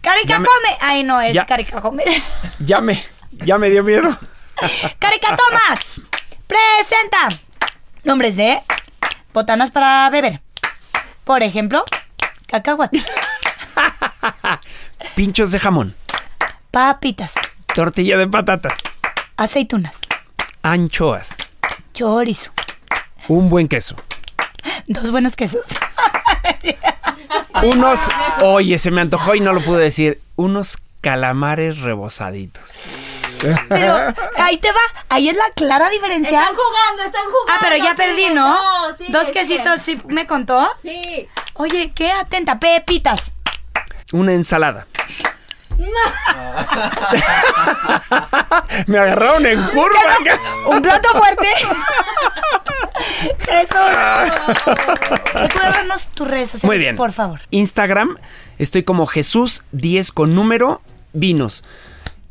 ¡Carica 0.00 0.36
come! 0.36 0.78
Ay, 0.80 1.02
no, 1.02 1.20
es 1.20 1.34
Ya. 1.34 1.46
Carica 1.46 1.80
come. 1.80 2.04
Ya 2.60 2.80
me, 2.80 3.04
ya 3.44 3.58
me 3.58 3.70
dio 3.70 3.82
miedo. 3.82 4.16
¡Carica 4.98 5.36
Tomás! 5.36 6.00
¡Presenta! 6.46 7.28
Nombres 8.04 8.36
de 8.36 8.60
botanas 9.34 9.70
para 9.70 10.08
beber. 10.10 10.40
Por 11.24 11.42
ejemplo, 11.42 11.84
cacahuate, 12.46 13.02
Pinchos 15.16 15.52
de 15.52 15.58
jamón, 15.58 15.94
papitas, 16.70 17.32
tortilla 17.74 18.18
de 18.18 18.26
patatas, 18.26 18.74
aceitunas, 19.36 19.96
anchoas, 20.62 21.36
chorizo, 21.92 22.52
un 23.28 23.48
buen 23.50 23.68
queso. 23.68 23.96
dos 24.86 25.10
buenos 25.10 25.36
quesos. 25.36 25.64
Unos, 27.62 28.00
oye, 28.42 28.78
se 28.78 28.90
me 28.90 29.00
antojó 29.00 29.34
y 29.34 29.40
no 29.40 29.52
lo 29.52 29.60
pude 29.60 29.82
decir, 29.82 30.20
unos 30.36 30.76
calamares 31.00 31.80
rebozaditos. 31.80 32.62
Pero 33.68 33.96
ahí 34.38 34.56
te 34.58 34.70
va, 34.72 34.80
ahí 35.08 35.28
es 35.28 35.36
la 35.36 35.50
clara 35.54 35.88
diferencia. 35.90 36.40
Están 36.40 36.56
jugando, 36.56 37.02
están 37.04 37.24
jugando. 37.24 37.52
Ah, 37.52 37.58
pero 37.60 37.76
ya 37.84 37.94
perdí, 37.94 38.26
¿no? 38.34 38.88
no, 38.88 38.96
sigue, 38.96 39.12
Dos 39.12 39.26
sigue. 39.26 39.32
quesitos, 39.40 39.80
¿sí 39.82 39.98
me 40.08 40.26
contó? 40.26 40.66
Sí. 40.82 41.28
Oye, 41.54 41.92
qué 41.94 42.10
atenta, 42.10 42.58
pepitas. 42.58 43.32
Una 44.12 44.32
ensalada. 44.32 44.86
Me 48.86 48.98
agarraron 48.98 49.46
en 49.46 49.62
curva. 49.68 50.00
Un 50.66 50.82
plato 50.82 51.08
fuerte. 51.10 51.46
Jesús. 53.38 54.66
Recuérdanos 55.34 56.06
tus 56.14 56.28
redes 56.28 56.50
sociales, 56.50 56.64
Muy 56.64 56.78
bien. 56.78 56.96
por 56.96 57.12
favor. 57.12 57.40
Instagram 57.50 58.16
estoy 58.58 58.82
como 58.82 59.06
Jesús 59.06 59.62
10 59.72 60.12
con 60.12 60.34
número 60.34 60.80
vinos. 61.12 61.64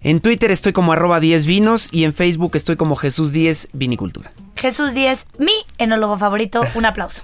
En 0.02 0.20
Twitter 0.20 0.52
estoy 0.52 0.74
como 0.74 0.92
arroba 0.94 1.20
10 1.22 1.46
vinos 1.46 1.90
y 1.92 2.04
en 2.04 2.14
Facebook 2.14 2.56
estoy 2.56 2.76
como 2.76 2.96
Jesús 2.96 3.32
10 3.32 3.70
vinicultura. 3.74 4.32
Jesús 4.56 4.94
Díez, 4.94 5.26
mi 5.40 5.54
enólogo 5.78 6.18
favorito. 6.18 6.62
Un 6.76 6.86
aplauso. 6.86 7.24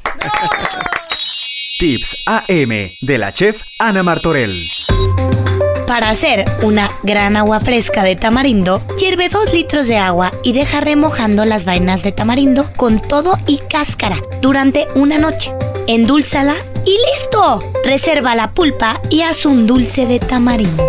Tips 1.80 2.24
AM 2.26 2.70
de 3.02 3.18
la 3.18 3.32
chef 3.34 3.62
Ana 3.80 4.04
Martorell. 4.04 4.54
Para 5.90 6.12
hacer 6.12 6.46
una 6.62 6.88
gran 7.02 7.36
agua 7.36 7.60
fresca 7.62 8.04
de 8.04 8.16
tamarindo, 8.16 8.80
hierve 9.00 9.28
2 9.28 9.54
litros 9.54 9.88
de 9.88 9.98
agua 9.98 10.32
y 10.44 10.54
deja 10.54 10.82
remojando 10.82 11.46
las 11.46 11.66
vainas 11.66 12.04
de 12.04 12.12
tamarindo 12.12 12.70
con 12.76 13.00
todo 13.00 13.40
y 13.48 13.58
cáscara 13.58 14.18
durante 14.40 14.88
una 14.94 15.18
noche. 15.18 15.52
Endúlzala 15.88 16.54
y 16.86 16.96
listo. 17.10 17.64
Reserva 17.84 18.36
la 18.36 18.52
pulpa 18.52 19.02
y 19.10 19.22
haz 19.22 19.48
un 19.48 19.66
dulce 19.66 20.06
de 20.06 20.20
tamarindo. 20.20 20.86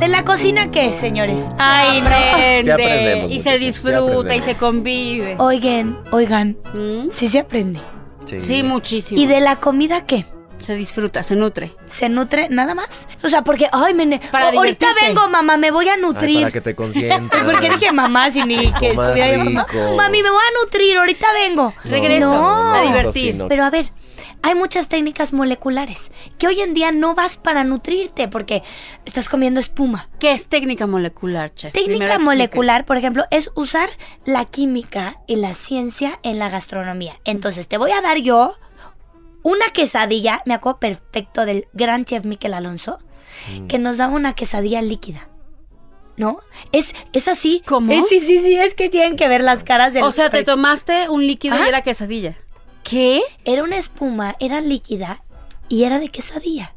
¿De 0.00 0.08
la 0.08 0.24
cocina 0.24 0.70
qué, 0.70 0.90
señores? 0.90 1.42
Ay, 1.58 2.00
no. 2.00 2.06
Aprende. 2.06 2.62
Sí 2.64 2.70
aprendemos, 2.70 3.30
y 3.30 3.40
se 3.40 3.52
sí 3.52 3.58
disfruta 3.58 4.34
y 4.34 4.40
se 4.40 4.54
convive. 4.54 5.36
Oigan, 5.38 5.98
oigan, 6.12 6.56
¿Mm? 6.72 7.10
sí 7.10 7.28
se 7.28 7.40
aprende. 7.40 7.82
Sí, 8.24 8.62
muchísimo. 8.62 9.20
¿Y 9.20 9.26
de 9.26 9.42
la 9.42 9.56
comida 9.56 10.06
qué? 10.06 10.24
Se 10.68 10.74
disfruta, 10.74 11.22
se 11.22 11.34
nutre. 11.34 11.74
¿Se 11.86 12.10
nutre 12.10 12.50
nada 12.50 12.74
más? 12.74 13.06
O 13.24 13.30
sea, 13.30 13.40
porque, 13.42 13.70
ay, 13.72 13.94
me 13.94 14.18
Para 14.30 14.50
ahorita 14.50 14.88
vengo, 15.00 15.26
mamá, 15.30 15.56
me 15.56 15.70
voy 15.70 15.88
a 15.88 15.94
Ay, 15.94 16.00
nutrir. 16.02 16.40
para 16.40 16.50
que 16.52 16.60
te 16.60 16.74
consientas. 16.74 17.42
Porque 17.46 17.70
dije 17.70 17.90
mamá 17.90 18.30
si 18.30 18.42
ni 18.44 18.70
que 18.74 18.90
estuviera 18.90 19.32
yo, 19.32 19.44
mamá. 19.44 19.66
Mami, 19.96 20.22
me 20.22 20.28
voy 20.30 20.42
a 20.42 20.62
nutrir, 20.62 20.98
ahorita 20.98 21.26
vengo. 21.32 21.72
Regreso 21.84 22.28
No. 22.28 22.74
a 22.74 22.82
eso 22.82 22.86
divertir. 22.92 23.32
sí, 23.32 23.38
no. 23.38 23.48
Pero 23.48 23.64
a 23.64 23.70
ver, 23.70 23.90
hay 24.42 24.54
muchas 24.54 24.90
técnicas 24.90 25.32
moleculares 25.32 26.10
que 26.36 26.48
hoy 26.48 26.60
en 26.60 26.74
día 26.74 26.92
no 26.92 27.14
vas 27.14 27.38
para 27.38 27.64
nutrirte 27.64 28.28
porque 28.28 28.62
estás 29.06 29.30
comiendo 29.30 29.60
espuma. 29.60 30.10
¿Qué 30.20 30.32
es 30.32 30.48
técnica 30.48 30.86
molecular, 30.86 31.50
chef? 31.54 31.72
Técnica 31.72 32.04
explique. 32.04 32.24
molecular, 32.26 32.84
por 32.84 32.98
ejemplo, 32.98 33.24
es 33.30 33.50
usar 33.54 33.88
la 34.26 34.44
química 34.44 35.18
y 35.26 35.36
la 35.36 35.54
ciencia 35.54 36.10
en 36.22 36.38
la 36.38 36.50
gastronomía. 36.50 37.14
Entonces, 37.24 37.68
te 37.68 37.78
voy 37.78 37.92
a 37.92 38.02
dar 38.02 38.18
yo 38.18 38.52
una 39.42 39.66
quesadilla, 39.72 40.42
me 40.46 40.54
acuerdo 40.54 40.80
perfecto 40.80 41.44
del 41.46 41.66
gran 41.72 42.04
chef 42.04 42.24
Miquel 42.24 42.54
Alonso, 42.54 42.98
que 43.68 43.78
nos 43.78 43.96
daba 43.98 44.14
una 44.14 44.34
quesadilla 44.34 44.82
líquida. 44.82 45.28
¿No? 46.16 46.40
Es, 46.72 46.94
es 47.12 47.28
así. 47.28 47.62
¿Cómo? 47.64 47.92
Es- 47.92 48.08
sí, 48.08 48.18
sí, 48.18 48.42
sí, 48.42 48.56
es 48.56 48.74
que 48.74 48.88
tienen 48.88 49.14
que 49.14 49.28
ver 49.28 49.40
las 49.42 49.62
caras 49.62 49.92
del... 49.92 50.02
O 50.02 50.10
sea, 50.10 50.30
te 50.30 50.42
tomaste 50.42 51.08
un 51.08 51.24
líquido 51.24 51.54
Ajá. 51.54 51.66
y 51.66 51.68
era 51.68 51.82
quesadilla. 51.82 52.36
¿Qué? 52.82 53.22
Era 53.44 53.62
una 53.62 53.76
espuma, 53.76 54.34
era 54.40 54.60
líquida 54.60 55.22
y 55.68 55.84
era 55.84 56.00
de 56.00 56.08
quesadilla. 56.08 56.74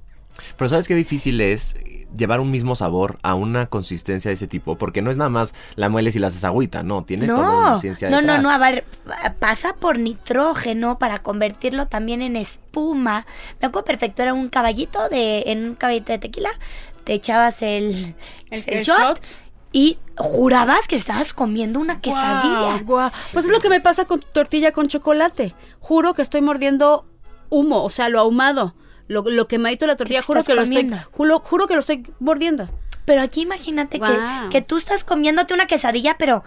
Pero 0.58 0.70
¿sabes 0.70 0.88
qué 0.88 0.94
difícil 0.94 1.42
es 1.42 1.76
llevar 2.16 2.40
un 2.40 2.52
mismo 2.52 2.76
sabor 2.76 3.20
a 3.24 3.36
una 3.36 3.68
consistencia 3.68 4.30
de 4.30 4.34
ese 4.36 4.48
tipo? 4.48 4.78
Porque 4.78 5.02
no 5.02 5.12
es 5.12 5.18
nada 5.18 5.30
más 5.30 5.54
la 5.76 5.90
mueles 5.90 6.16
y 6.16 6.20
la 6.20 6.28
haces 6.28 6.44
agüita, 6.44 6.84
no, 6.84 7.04
tiene 7.04 7.28
toda 7.28 7.40
No, 7.48 7.58
una 7.72 7.80
ciencia 7.80 8.10
no, 8.10 8.18
no, 8.18 8.34
detrás. 8.34 8.44
no, 8.44 8.50
a 8.52 8.58
ver, 8.58 8.86
pasa 9.40 9.76
por 9.76 10.00
nitrógeno 10.00 10.98
para 11.00 11.20
convertirlo 11.20 11.88
también 11.88 12.22
en 12.22 12.36
espuma. 12.36 13.26
Me 13.60 13.68
acuerdo 13.68 13.86
perfecto, 13.86 14.22
era 14.22 14.34
un 14.34 14.50
caballito 14.50 15.10
de, 15.10 15.44
en 15.48 15.66
un 15.70 15.76
caballito 15.76 16.12
de 16.12 16.20
tequila, 16.20 16.50
te 17.04 17.14
echabas 17.14 17.62
el, 17.62 18.16
El- 18.50 18.64
el 18.68 18.74
el 18.78 18.84
shot, 18.84 18.98
shot. 19.00 19.22
y 19.72 19.98
jurabas 20.18 20.88
que 20.88 20.96
estabas 20.96 21.34
comiendo 21.34 21.80
una 21.80 22.00
quesadilla. 22.02 22.84
Pues 23.34 23.46
es 23.46 23.52
lo 23.52 23.60
que 23.60 23.70
me 23.70 23.82
pasa 23.82 24.06
con 24.06 24.20
tu 24.20 24.28
tortilla 24.28 24.72
con 24.72 24.88
chocolate. 24.88 25.56
Juro 25.80 26.14
que 26.14 26.22
estoy 26.22 26.42
mordiendo 26.42 27.06
humo, 27.50 27.84
o 27.84 27.90
sea, 27.90 28.10
lo 28.10 28.20
ahumado. 28.20 28.76
Lo, 29.12 29.24
lo 29.24 29.48
quemadito 29.48 29.86
de 29.86 29.92
la 29.92 29.98
tortilla, 29.98 30.22
juro 30.22 30.42
que 30.44 30.56
lo 30.56 30.62
estoy, 30.62 30.90
juro, 31.12 31.40
juro 31.40 31.68
que 31.68 31.74
lo 31.74 31.82
estoy 31.82 32.14
mordiendo. 32.20 32.70
Pero 33.04 33.22
aquí 33.22 33.42
imagínate 33.42 34.00
que, 34.00 34.18
que 34.50 34.62
tú 34.62 34.78
estás 34.78 35.04
comiéndote 35.04 35.54
una 35.54 35.68
quesadilla, 35.68 36.16
pero 36.18 36.46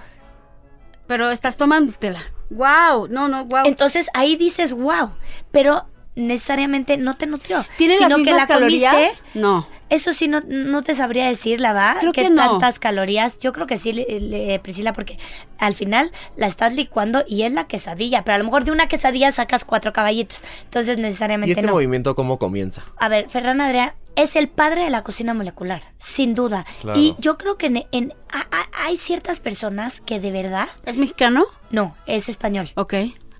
Pero 1.06 1.30
estás 1.30 1.58
tomándotela. 1.58 2.20
Wow, 2.48 3.08
no, 3.08 3.28
no, 3.28 3.44
wow. 3.44 3.64
entonces 3.66 4.08
ahí 4.14 4.36
dices, 4.36 4.72
wow, 4.72 5.10
pero 5.50 5.86
necesariamente 6.14 6.96
no 6.96 7.16
te 7.16 7.26
nutrió. 7.26 7.66
¿Tiene 7.76 7.96
sino 7.98 8.08
las 8.10 8.18
que 8.18 8.24
mismas 8.24 8.40
la 8.40 8.46
calorías? 8.46 8.94
comiste 8.94 9.22
No. 9.34 9.66
Eso 9.90 10.12
sí, 10.12 10.28
no, 10.28 10.40
no 10.46 10.82
te 10.82 10.94
sabría 10.94 11.28
decir, 11.28 11.60
la 11.60 11.72
verdad. 11.72 11.96
Creo 12.00 12.12
¿Qué 12.12 12.22
que 12.24 12.30
no. 12.30 12.42
tantas 12.50 12.78
calorías? 12.78 13.38
Yo 13.38 13.52
creo 13.52 13.66
que 13.66 13.78
sí, 13.78 13.92
le- 13.92 14.20
le- 14.20 14.58
Priscila, 14.60 14.92
porque 14.92 15.18
al 15.58 15.74
final 15.74 16.10
la 16.36 16.46
estás 16.46 16.74
licuando 16.74 17.22
y 17.28 17.42
es 17.42 17.52
la 17.52 17.66
quesadilla. 17.66 18.22
Pero 18.24 18.34
a 18.36 18.38
lo 18.38 18.44
mejor 18.44 18.64
de 18.64 18.72
una 18.72 18.88
quesadilla 18.88 19.30
sacas 19.32 19.64
cuatro 19.64 19.92
caballitos. 19.92 20.42
Entonces 20.64 20.98
¿Y 20.98 21.00
necesariamente 21.02 21.52
este 21.52 21.66
no. 21.66 21.74
movimiento 21.74 22.14
cómo 22.14 22.38
comienza? 22.38 22.82
A 22.98 23.08
ver, 23.08 23.28
Ferran 23.30 23.60
Adrià 23.60 23.94
es 24.16 24.36
el 24.36 24.48
padre 24.48 24.84
de 24.84 24.90
la 24.90 25.02
cocina 25.02 25.34
molecular, 25.34 25.82
sin 25.98 26.34
duda. 26.34 26.64
Claro. 26.80 26.98
Y 26.98 27.14
yo 27.18 27.36
creo 27.36 27.56
que 27.58 27.66
en, 27.66 27.84
en- 27.92 28.14
a- 28.32 28.56
a- 28.56 28.84
hay 28.86 28.96
ciertas 28.96 29.38
personas 29.40 30.00
que 30.00 30.18
de 30.20 30.30
verdad. 30.30 30.68
¿Es 30.86 30.96
mexicano? 30.96 31.44
No, 31.70 31.94
es 32.06 32.28
español. 32.28 32.70
Ok. 32.76 32.94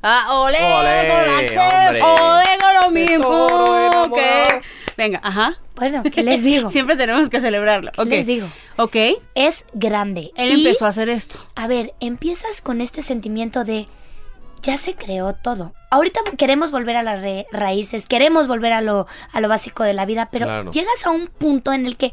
Ah, 0.07 0.39
ole, 0.39 0.59
Ole, 0.59 1.09
con 1.09 1.35
la 1.35 1.47
chef, 1.47 1.59
hombre. 1.59 2.03
ole 2.03 2.59
con 2.61 2.75
lo 2.83 2.91
mismo. 2.91 3.49
Venga, 4.97 5.21
ajá. 5.23 5.59
Bueno, 5.77 6.03
¿qué 6.03 6.23
les 6.23 6.43
digo? 6.43 6.69
Siempre 6.71 6.97
tenemos 6.97 7.29
que 7.29 7.41
celebrarlo. 7.41 7.93
¿Qué 7.93 8.01
Ok. 8.03 8.09
les 8.09 8.27
digo? 8.27 8.47
Ok. 8.77 8.97
Es 9.35 9.65
grande. 9.75 10.31
Él 10.37 10.51
Y- 10.59 10.67
empezó 10.67 10.87
a 10.87 10.89
hacer 10.91 11.09
esto. 11.09 11.39
A 11.57 11.67
ver, 11.67 11.95
empiezas 12.01 12.61
con 12.61 12.81
este 12.81 13.03
sentimiento 13.03 13.65
de 13.65 13.87
ya 14.63 14.79
se 14.79 14.95
creó 14.95 15.35
todo. 15.35 15.75
ahorita 15.91 16.21
queremos 16.39 16.71
volver 16.73 16.97
a 16.97 17.03
las 17.05 17.21
re- 17.21 17.47
raíces, 17.53 18.07
queremos 18.07 18.49
volver 18.49 18.73
a 18.73 18.81
lo, 18.81 19.07
a 19.33 19.41
lo 19.41 19.49
básico 19.49 19.85
de 19.85 19.93
la 19.95 20.07
vida, 20.07 20.29
pero 20.33 20.47
Claro. 20.47 20.73
llegas 20.73 21.05
a 21.07 21.11
un 21.11 21.27
punto 21.29 21.73
en 21.73 21.87
el 21.87 21.97
que 21.97 22.13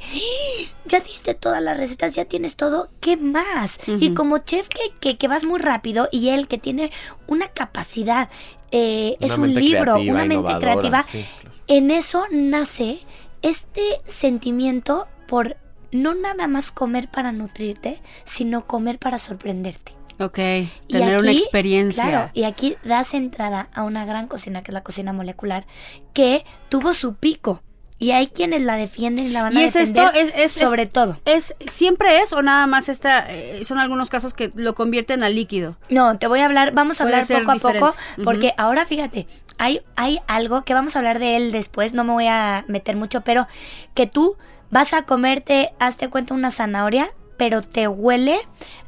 ya 0.86 1.00
diste 1.00 1.34
todas 1.34 1.64
las 1.64 1.78
recetas, 1.78 2.14
ya 2.14 2.26
tienes 2.26 2.56
todo, 2.56 2.90
¿qué 3.00 3.18
más? 3.18 3.80
Y 3.88 4.14
como 4.14 4.38
chef 4.40 4.68
que, 4.68 4.82
que, 5.00 5.18
que 5.18 5.28
vas 5.28 5.46
muy 5.46 5.60
rápido 5.60 6.10
y 6.12 6.30
él 6.30 6.48
que 6.48 6.58
tiene 6.60 6.92
una 7.26 7.48
capacidad, 7.48 8.30
eh, 8.72 9.16
es 9.20 9.32
un 9.32 9.54
libro, 9.54 9.94
creativa, 9.94 10.14
una 10.14 10.26
mente 10.26 10.54
creativa, 10.60 11.02
sí. 11.04 11.26
En 11.72 11.90
eso 11.92 12.26
nace 12.32 13.00
este 13.42 13.82
sentimiento 14.06 15.08
por 15.28 15.58
no 15.92 16.14
nada 16.14 16.48
más 16.48 16.72
comer 16.72 17.10
para 17.10 17.32
nutrirte, 17.32 18.02
sino 18.24 18.68
comer 18.68 19.00
para 19.00 19.20
sorprenderte. 19.20 19.94
Ok, 20.20 20.38
Y 20.38 20.68
tener 20.90 21.18
una 21.18 21.32
experiencia. 21.32 22.04
Claro, 22.04 22.30
y 22.34 22.44
aquí 22.44 22.76
das 22.84 23.14
entrada 23.14 23.70
a 23.74 23.84
una 23.84 24.06
gran 24.06 24.28
cocina, 24.28 24.62
que 24.62 24.72
es 24.72 24.74
la 24.74 24.84
cocina 24.84 25.14
molecular, 25.14 25.66
que 26.14 26.46
tuvo 26.70 26.94
su 26.94 27.16
pico. 27.16 27.62
Y 27.98 28.12
hay 28.12 28.28
quienes 28.28 28.62
la 28.64 28.78
defienden 28.78 29.28
y 29.28 29.30
la 29.30 29.44
van 29.44 29.54
¿Y 29.54 29.58
a 29.58 29.66
es 29.66 29.76
esto? 29.76 30.02
defender 30.02 30.28
¿Es, 30.36 30.46
es- 30.46 30.52
sobre 30.62 30.84
es- 30.84 30.90
todo. 30.90 31.20
¿Es, 31.26 31.56
¿Siempre 31.68 32.20
es 32.22 32.34
o 32.34 32.42
nada 32.42 32.66
más 32.68 32.90
esta, 32.90 33.26
eh, 33.32 33.64
son 33.64 33.78
algunos 33.80 34.10
casos 34.10 34.34
que 34.34 34.50
lo 34.56 34.74
convierten 34.76 35.24
a 35.24 35.30
líquido? 35.30 35.78
No, 35.90 36.18
te 36.18 36.28
voy 36.28 36.40
a 36.40 36.46
hablar, 36.46 36.72
vamos 36.74 37.00
a 37.00 37.04
Puede 37.04 37.18
hablar 37.22 37.44
poco 37.46 37.68
a 37.70 37.74
poco, 37.74 37.96
porque 38.24 38.54
ahora 38.58 38.86
fíjate, 38.88 39.28
hay, 39.62 39.82
hay 39.96 40.20
algo 40.28 40.64
que 40.64 40.74
vamos 40.74 40.96
a 40.96 41.00
hablar 41.00 41.20
de 41.20 41.36
él 41.36 41.52
después, 41.52 41.94
no 41.94 42.04
me 42.04 42.14
voy 42.14 42.26
a 42.26 42.66
meter 42.68 42.96
mucho, 42.96 43.22
pero 43.22 43.48
que 43.94 44.08
tú 44.08 44.36
vas 44.72 44.94
a 44.94 45.04
comerte, 45.04 45.72
hazte 45.80 46.10
cuenta, 46.10 46.34
una 46.34 46.50
zanahoria, 46.50 47.14
pero 47.38 47.62
te 47.62 47.88
huele 47.88 48.40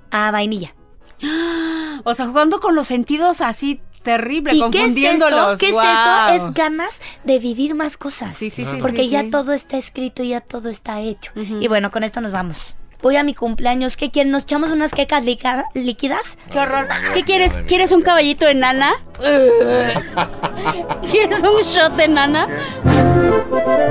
a 0.09 0.31
vainilla. 0.31 0.73
O 2.05 2.15
sea, 2.15 2.25
jugando 2.27 2.59
con 2.59 2.75
los 2.75 2.87
sentidos 2.87 3.39
así 3.39 3.79
terrible, 4.01 4.53
¿Y 4.53 4.59
qué 4.59 4.65
es 4.65 4.65
eso? 4.65 4.71
confundiéndolos. 4.81 5.59
¿Qué 5.59 5.71
¡Guau! 5.71 6.33
es 6.33 6.35
eso? 6.41 6.47
Es 6.47 6.53
ganas 6.53 6.99
de 7.23 7.39
vivir 7.39 7.75
más 7.75 7.95
cosas. 7.95 8.35
Sí, 8.35 8.49
sí, 8.49 8.65
sí, 8.65 8.77
Porque 8.81 9.03
sí, 9.03 9.09
ya 9.09 9.21
sí. 9.21 9.29
todo 9.29 9.53
está 9.53 9.77
escrito, 9.77 10.21
ya 10.23 10.41
todo 10.41 10.69
está 10.69 10.99
hecho. 10.99 11.31
Y 11.35 11.67
bueno, 11.69 11.91
con 11.91 12.03
esto 12.03 12.19
nos 12.19 12.31
vamos. 12.31 12.75
Voy 13.01 13.15
a 13.15 13.23
mi 13.23 13.33
cumpleaños. 13.33 13.95
¿Qué 13.95 14.11
quieren? 14.11 14.31
¿Nos 14.31 14.41
echamos 14.43 14.71
unas 14.71 14.91
quecas 14.91 15.23
líquidas? 15.23 16.37
¡Qué 16.51 16.59
horror! 16.59 16.89
¿Qué 17.13 17.23
quieres? 17.23 17.57
¿Quieres 17.67 17.91
un 17.93 18.01
caballito 18.01 18.45
de 18.45 18.55
nana? 18.55 18.91
¿Quieres 21.11 21.41
un 21.41 21.61
shot 21.61 21.95
de 21.95 22.07
nana? 22.07 22.47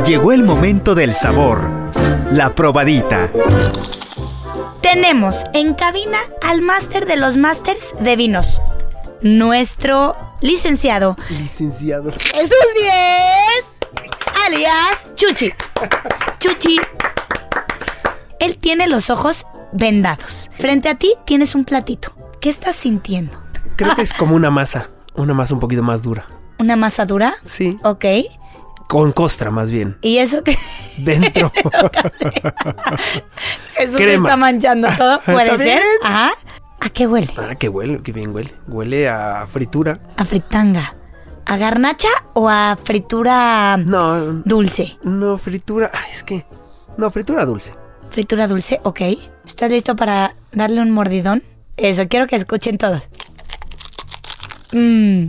Llegó 0.04 0.33
el 0.33 0.42
momento 0.42 0.95
del 0.95 1.14
sabor. 1.14 1.61
La 2.33 2.54
probadita. 2.54 3.28
Tenemos 4.81 5.37
en 5.52 5.75
cabina 5.75 6.19
al 6.42 6.62
máster 6.62 7.07
de 7.07 7.16
los 7.16 7.37
másters 7.37 7.95
de 8.00 8.16
vinos. 8.16 8.61
Nuestro 9.21 10.16
licenciado 10.40 11.16
Licenciado. 11.31 12.12
Jesús 12.19 12.57
Díez, 12.81 13.78
alias 14.45 15.07
Chuchi. 15.14 15.52
Chuchi. 16.40 16.81
Él 18.40 18.59
tiene 18.59 18.88
los 18.88 19.11
ojos 19.11 19.47
vendados. 19.73 20.50
Frente 20.59 20.88
a 20.88 20.97
ti 20.97 21.14
tienes 21.25 21.54
un 21.54 21.64
platito. 21.64 22.12
¿Qué 22.40 22.50
estás 22.50 22.75
sintiendo? 22.75 23.38
Creo 23.76 23.95
que 23.95 24.02
es 24.02 24.12
como 24.12 24.35
una 24.35 24.50
masa. 24.50 24.88
Una 25.14 25.33
masa 25.35 25.54
un 25.54 25.61
poquito 25.61 25.83
más 25.83 26.02
dura. 26.02 26.26
¿Una 26.62 26.76
masa 26.76 27.04
dura? 27.07 27.35
Sí. 27.42 27.76
Ok. 27.83 28.04
Con 28.88 29.11
costra, 29.12 29.50
más 29.50 29.71
bien. 29.73 29.99
¿Y 30.00 30.19
eso 30.19 30.45
que 30.45 30.57
Dentro. 30.99 31.50
Jesús 33.75 33.97
Crema. 33.97 34.28
está 34.28 34.37
manchando 34.37 34.88
todo? 34.97 35.21
¿Puede 35.25 35.57
ser? 35.59 35.83
Ajá. 36.02 36.31
¿A 36.81 36.88
qué 36.88 37.07
huele? 37.07 37.28
ah, 37.37 37.54
qué 37.57 37.69
huele, 37.69 38.00
qué 38.02 38.12
bien 38.12 38.35
huele. 38.35 38.52
Huele 38.69 39.09
a 39.09 39.47
fritura. 39.50 40.00
¿A 40.16 40.25
fritanga? 40.25 40.95
¿A 41.47 41.57
garnacha 41.57 42.09
o 42.35 42.49
a 42.49 42.78
fritura 42.83 43.76
No, 43.76 44.21
dulce? 44.45 44.99
no, 45.02 45.38
fritura. 45.38 45.90
Es 46.12 46.23
que. 46.23 46.47
No, 46.97 47.11
fritura 47.11 47.45
dulce. 47.45 47.75
Fritura 48.11 48.47
dulce, 48.47 48.81
ok. 48.85 49.00
¿Estás 49.47 49.71
listo 49.71 49.97
para 49.97 50.37
darle 50.52 50.81
un 50.81 50.90
mordidón? 50.90 51.42
Eso, 51.76 52.07
quiero 52.09 52.26
que 52.26 52.37
escuchen 52.37 52.78
todos. 52.78 53.02
Mmm, 54.73 55.26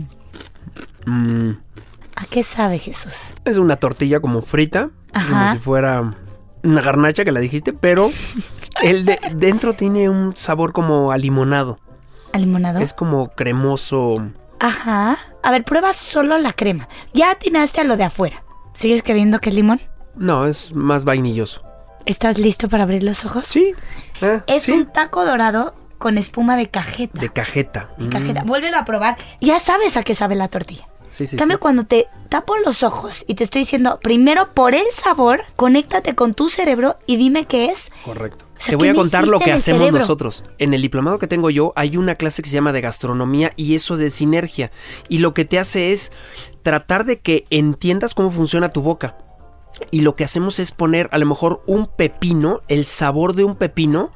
Mm, 1.06 1.50
¿a 2.16 2.24
qué 2.26 2.42
sabe 2.42 2.78
Jesús? 2.78 3.34
es 3.44 3.56
una 3.58 3.76
tortilla 3.76 4.20
como 4.20 4.42
frita. 4.42 4.90
Ajá. 5.12 5.28
Como 5.28 5.52
si 5.52 5.58
fuera 5.58 6.10
una 6.62 6.80
garnacha 6.80 7.24
que 7.24 7.32
la 7.32 7.40
dijiste, 7.40 7.72
pero 7.72 8.10
el 8.82 9.04
de 9.04 9.18
dentro 9.34 9.74
tiene 9.74 10.08
un 10.08 10.36
sabor 10.36 10.72
como 10.72 11.12
a 11.12 11.16
limonado. 11.18 11.78
¿A 12.32 12.38
limonado? 12.38 12.80
Es 12.80 12.92
como 12.94 13.28
cremoso. 13.30 14.16
Ajá. 14.60 15.16
A 15.42 15.50
ver, 15.50 15.64
prueba 15.64 15.92
solo 15.92 16.38
la 16.38 16.52
crema. 16.52 16.88
Ya 17.12 17.30
atinaste 17.30 17.80
a 17.80 17.84
lo 17.84 17.96
de 17.96 18.04
afuera. 18.04 18.42
¿Sigues 18.72 19.02
creyendo 19.02 19.38
que 19.40 19.50
es 19.50 19.54
limón? 19.54 19.80
No, 20.16 20.46
es 20.46 20.72
más 20.72 21.04
vainilloso. 21.04 21.62
¿Estás 22.06 22.38
listo 22.38 22.68
para 22.68 22.82
abrir 22.82 23.02
los 23.02 23.24
ojos? 23.24 23.46
Sí. 23.46 23.72
Ah, 24.20 24.42
Es 24.46 24.64
sí. 24.64 24.72
un 24.72 24.86
taco 24.86 25.24
dorado 25.24 25.74
con 25.98 26.18
espuma 26.18 26.56
de 26.56 26.68
cajeta. 26.68 27.20
De 27.20 27.28
cajeta. 27.30 27.90
De 27.98 28.08
cajeta. 28.08 28.42
Vuélvelo 28.44 28.76
a 28.78 28.84
probar. 28.84 29.16
Ya 29.40 29.58
sabes 29.60 29.96
a 29.96 30.02
qué 30.02 30.14
sabe 30.14 30.34
la 30.34 30.48
tortilla. 30.48 30.86
Sí, 31.14 31.26
sí, 31.26 31.36
En 31.36 31.38
cambio, 31.38 31.58
sí. 31.58 31.60
cuando 31.60 31.84
te 31.84 32.08
tapo 32.28 32.56
los 32.56 32.82
ojos 32.82 33.22
y 33.28 33.34
te 33.36 33.44
estoy 33.44 33.60
diciendo, 33.60 34.00
primero 34.02 34.52
por 34.52 34.74
el 34.74 34.84
sabor, 34.92 35.42
conéctate 35.54 36.16
con 36.16 36.34
tu 36.34 36.50
cerebro 36.50 36.96
y 37.06 37.14
dime 37.16 37.44
qué 37.44 37.66
es. 37.66 37.90
Correcto. 38.04 38.44
O 38.46 38.60
sea, 38.60 38.70
Te 38.72 38.76
voy 38.76 38.88
¿qué 38.88 38.90
a 38.90 38.94
contar 38.96 39.28
lo 39.28 39.38
que 39.38 39.52
hacemos 39.52 39.82
cerebro? 39.82 40.00
nosotros. 40.00 40.42
En 40.58 40.74
el 40.74 40.82
diplomado 40.82 41.20
que 41.20 41.28
tengo 41.28 41.50
yo 41.50 41.72
hay 41.76 41.96
una 41.96 42.16
clase 42.16 42.42
que 42.42 42.48
se 42.48 42.54
llama 42.54 42.72
de 42.72 42.80
gastronomía 42.80 43.52
y 43.54 43.76
eso 43.76 43.96
de 43.96 44.10
sinergia. 44.10 44.72
Y 45.08 45.18
lo 45.18 45.34
que 45.34 45.44
te 45.44 45.60
hace 45.60 45.92
es 45.92 46.10
tratar 46.64 47.04
de 47.04 47.20
que 47.20 47.44
entiendas 47.50 48.14
cómo 48.14 48.32
funciona 48.32 48.70
tu 48.70 48.82
boca. 48.82 49.16
Y 49.92 50.00
lo 50.00 50.16
que 50.16 50.24
hacemos 50.24 50.58
es 50.58 50.72
poner 50.72 51.08
a 51.12 51.18
lo 51.18 51.26
mejor 51.26 51.62
un 51.66 51.86
pepino, 51.86 52.58
el 52.66 52.84
sabor 52.84 53.34
de 53.34 53.44
un 53.44 53.54
pepino, 53.54 54.10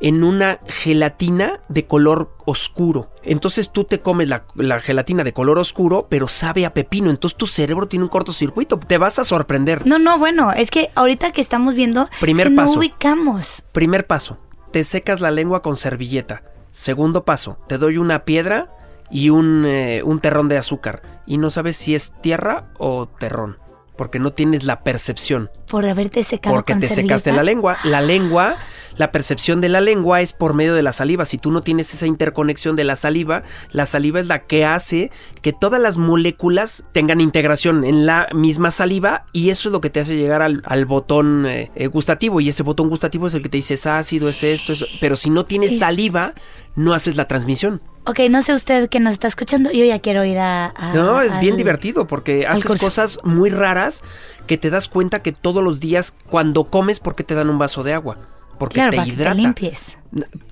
en 0.00 0.24
una 0.24 0.60
gelatina 0.66 1.60
de 1.68 1.84
color 1.84 2.34
oscuro. 2.44 3.10
Entonces 3.22 3.70
tú 3.70 3.84
te 3.84 4.00
comes 4.00 4.28
la, 4.28 4.44
la 4.54 4.80
gelatina 4.80 5.24
de 5.24 5.32
color 5.32 5.58
oscuro, 5.58 6.06
pero 6.08 6.28
sabe 6.28 6.66
a 6.66 6.74
pepino. 6.74 7.10
Entonces 7.10 7.36
tu 7.36 7.46
cerebro 7.46 7.88
tiene 7.88 8.04
un 8.04 8.08
cortocircuito. 8.10 8.78
Te 8.78 8.98
vas 8.98 9.18
a 9.18 9.24
sorprender. 9.24 9.86
No, 9.86 9.98
no, 9.98 10.18
bueno, 10.18 10.52
es 10.52 10.70
que 10.70 10.90
ahorita 10.94 11.32
que 11.32 11.40
estamos 11.40 11.74
viendo, 11.74 12.08
Primer 12.20 12.46
es 12.46 12.50
que 12.50 12.56
paso. 12.56 12.72
no 12.74 12.78
ubicamos. 12.80 13.62
Primer 13.72 14.06
paso, 14.06 14.36
te 14.70 14.84
secas 14.84 15.20
la 15.20 15.30
lengua 15.30 15.62
con 15.62 15.76
servilleta. 15.76 16.42
Segundo 16.70 17.24
paso, 17.24 17.56
te 17.68 17.78
doy 17.78 17.96
una 17.96 18.24
piedra 18.24 18.70
y 19.10 19.30
un, 19.30 19.64
eh, 19.66 20.02
un 20.04 20.20
terrón 20.20 20.48
de 20.48 20.58
azúcar. 20.58 21.02
Y 21.26 21.38
no 21.38 21.50
sabes 21.50 21.76
si 21.76 21.94
es 21.94 22.12
tierra 22.20 22.70
o 22.78 23.06
terrón. 23.06 23.56
Porque 23.96 24.18
no 24.18 24.30
tienes 24.30 24.64
la 24.64 24.80
percepción. 24.82 25.48
Por 25.68 25.84
haberte 25.86 26.22
secado 26.24 26.54
Porque 26.56 26.72
con 26.74 26.80
te 26.80 26.88
servilleta. 26.88 27.18
secaste 27.18 27.32
la 27.32 27.42
lengua. 27.42 27.76
La 27.84 28.00
lengua, 28.00 28.56
la 28.96 29.10
percepción 29.10 29.60
de 29.60 29.68
la 29.68 29.80
lengua 29.80 30.20
es 30.20 30.32
por 30.32 30.54
medio 30.54 30.74
de 30.74 30.82
la 30.82 30.92
saliva. 30.92 31.24
Si 31.24 31.38
tú 31.38 31.50
no 31.50 31.62
tienes 31.62 31.92
esa 31.92 32.06
interconexión 32.06 32.76
de 32.76 32.84
la 32.84 32.94
saliva, 32.96 33.42
la 33.72 33.84
saliva 33.84 34.20
es 34.20 34.26
la 34.26 34.44
que 34.44 34.64
hace 34.64 35.10
que 35.42 35.52
todas 35.52 35.80
las 35.80 35.96
moléculas 35.98 36.84
tengan 36.92 37.20
integración 37.20 37.84
en 37.84 38.06
la 38.06 38.28
misma 38.32 38.70
saliva 38.70 39.24
y 39.32 39.50
eso 39.50 39.68
es 39.68 39.72
lo 39.72 39.80
que 39.80 39.90
te 39.90 40.00
hace 40.00 40.16
llegar 40.16 40.40
al, 40.42 40.62
al 40.66 40.86
botón 40.86 41.46
eh, 41.46 41.70
eh, 41.74 41.88
gustativo. 41.88 42.40
Y 42.40 42.48
ese 42.48 42.62
botón 42.62 42.88
gustativo 42.88 43.26
es 43.26 43.34
el 43.34 43.42
que 43.42 43.48
te 43.48 43.58
dice 43.58 43.74
es 43.74 43.86
ácido, 43.86 44.28
es 44.28 44.42
esto, 44.44 44.72
es... 44.72 44.84
Pero 45.00 45.16
si 45.16 45.30
no 45.30 45.44
tienes 45.44 45.72
Es- 45.72 45.78
saliva, 45.80 46.32
no 46.76 46.94
haces 46.94 47.16
la 47.16 47.24
transmisión. 47.24 47.80
Ok, 48.08 48.20
no 48.30 48.40
sé 48.40 48.52
usted 48.54 48.88
que 48.88 49.00
nos 49.00 49.14
está 49.14 49.26
escuchando, 49.26 49.72
yo 49.72 49.84
ya 49.84 49.98
quiero 49.98 50.24
ir 50.24 50.38
a... 50.38 50.66
a- 50.76 50.94
No, 50.94 51.20
es 51.20 51.38
bien 51.40 51.56
divertido 51.56 52.06
porque 52.06 52.46
haces 52.46 52.66
curso. 52.66 52.86
cosas 52.86 53.18
muy 53.24 53.50
raras 53.50 54.02
que 54.46 54.56
te 54.56 54.70
das 54.70 54.88
cuenta 54.88 55.22
que 55.22 55.32
todos 55.56 55.64
los 55.64 55.80
días 55.80 56.14
cuando 56.28 56.64
comes, 56.64 57.00
¿por 57.00 57.14
qué 57.14 57.24
te 57.24 57.34
dan 57.34 57.48
un 57.48 57.56
vaso 57.58 57.82
de 57.82 57.94
agua? 57.94 58.18
Porque 58.58 58.74
Claro, 58.74 58.90
te 58.90 58.96
para 58.98 59.04
que 59.06 59.12
te 59.12 59.22
hidrata. 59.22 59.34
limpies. 59.34 59.96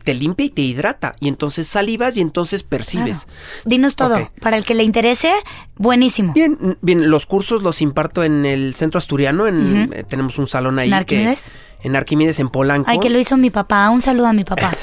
Te 0.02 0.14
limpia 0.14 0.46
y 0.46 0.50
te 0.50 0.62
hidrata. 0.62 1.14
Y 1.20 1.28
entonces 1.28 1.66
salivas 1.66 2.16
y 2.16 2.22
entonces 2.22 2.62
percibes. 2.62 3.28
Dinos 3.66 3.96
todo. 3.96 4.30
Para 4.40 4.56
el 4.56 4.64
que 4.64 4.74
le 4.74 4.82
interese, 4.82 5.30
buenísimo. 5.76 6.32
Bien, 6.32 6.78
bien, 6.80 7.10
los 7.10 7.26
cursos 7.26 7.62
los 7.62 7.82
imparto 7.82 8.24
en 8.24 8.46
el 8.46 8.74
centro 8.74 8.96
asturiano. 8.98 9.46
En, 9.46 9.90
eh, 9.92 10.04
tenemos 10.04 10.38
un 10.38 10.48
salón 10.48 10.78
ahí. 10.78 10.90
¿En 10.92 11.04
que-? 11.04 11.36
En 11.84 11.94
Arquímedes, 11.96 12.40
en 12.40 12.48
Polanco. 12.48 12.90
Ay, 12.90 12.98
que 12.98 13.10
lo 13.10 13.18
hizo 13.18 13.36
mi 13.36 13.50
papá. 13.50 13.88
Un 13.90 14.00
saludo 14.02 14.26
a 14.26 14.32
mi 14.32 14.44
papá. 14.44 14.70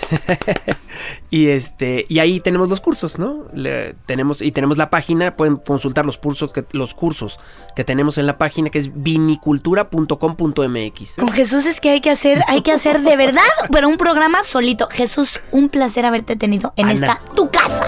Y 1.31 1.47
este, 1.47 2.05
y 2.09 2.19
ahí 2.19 2.41
tenemos 2.41 2.67
los 2.69 2.81
cursos, 2.81 3.17
¿no? 3.17 3.45
Le- 3.53 3.95
tenemos, 4.05 4.41
y 4.41 4.51
tenemos 4.51 4.77
la 4.77 4.89
página, 4.89 5.35
pueden 5.37 5.55
consultar 5.55 6.05
los 6.05 6.17
cursos 6.17 6.51
que, 6.51 6.65
los 6.73 6.93
cursos 6.93 7.39
que 7.75 7.85
tenemos 7.85 8.17
en 8.17 8.27
la 8.27 8.37
página 8.37 8.69
que 8.69 8.77
es 8.79 8.89
vinicultura.com.mx. 8.93 11.15
Con 11.17 11.31
Jesús 11.31 11.65
es 11.65 11.79
que 11.79 11.91
hay 11.91 12.01
que 12.01 12.09
hacer, 12.11 12.43
hay 12.47 12.61
que 12.61 12.73
hacer 12.73 13.01
de 13.01 13.15
verdad, 13.15 13.41
pero 13.71 13.87
un 13.87 13.95
programa 13.97 14.43
solito. 14.43 14.89
Jesús, 14.91 15.39
un 15.51 15.69
placer 15.69 16.05
haberte 16.05 16.35
tenido 16.35 16.73
en 16.75 16.87
Ana. 16.87 16.93
esta 16.93 17.19
tu 17.35 17.49
casa. 17.49 17.85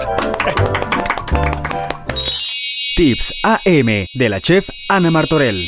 Tips 2.96 3.34
AM 3.42 4.06
de 4.14 4.28
la 4.28 4.40
chef 4.40 4.68
Ana 4.88 5.10
Martorell. 5.10 5.60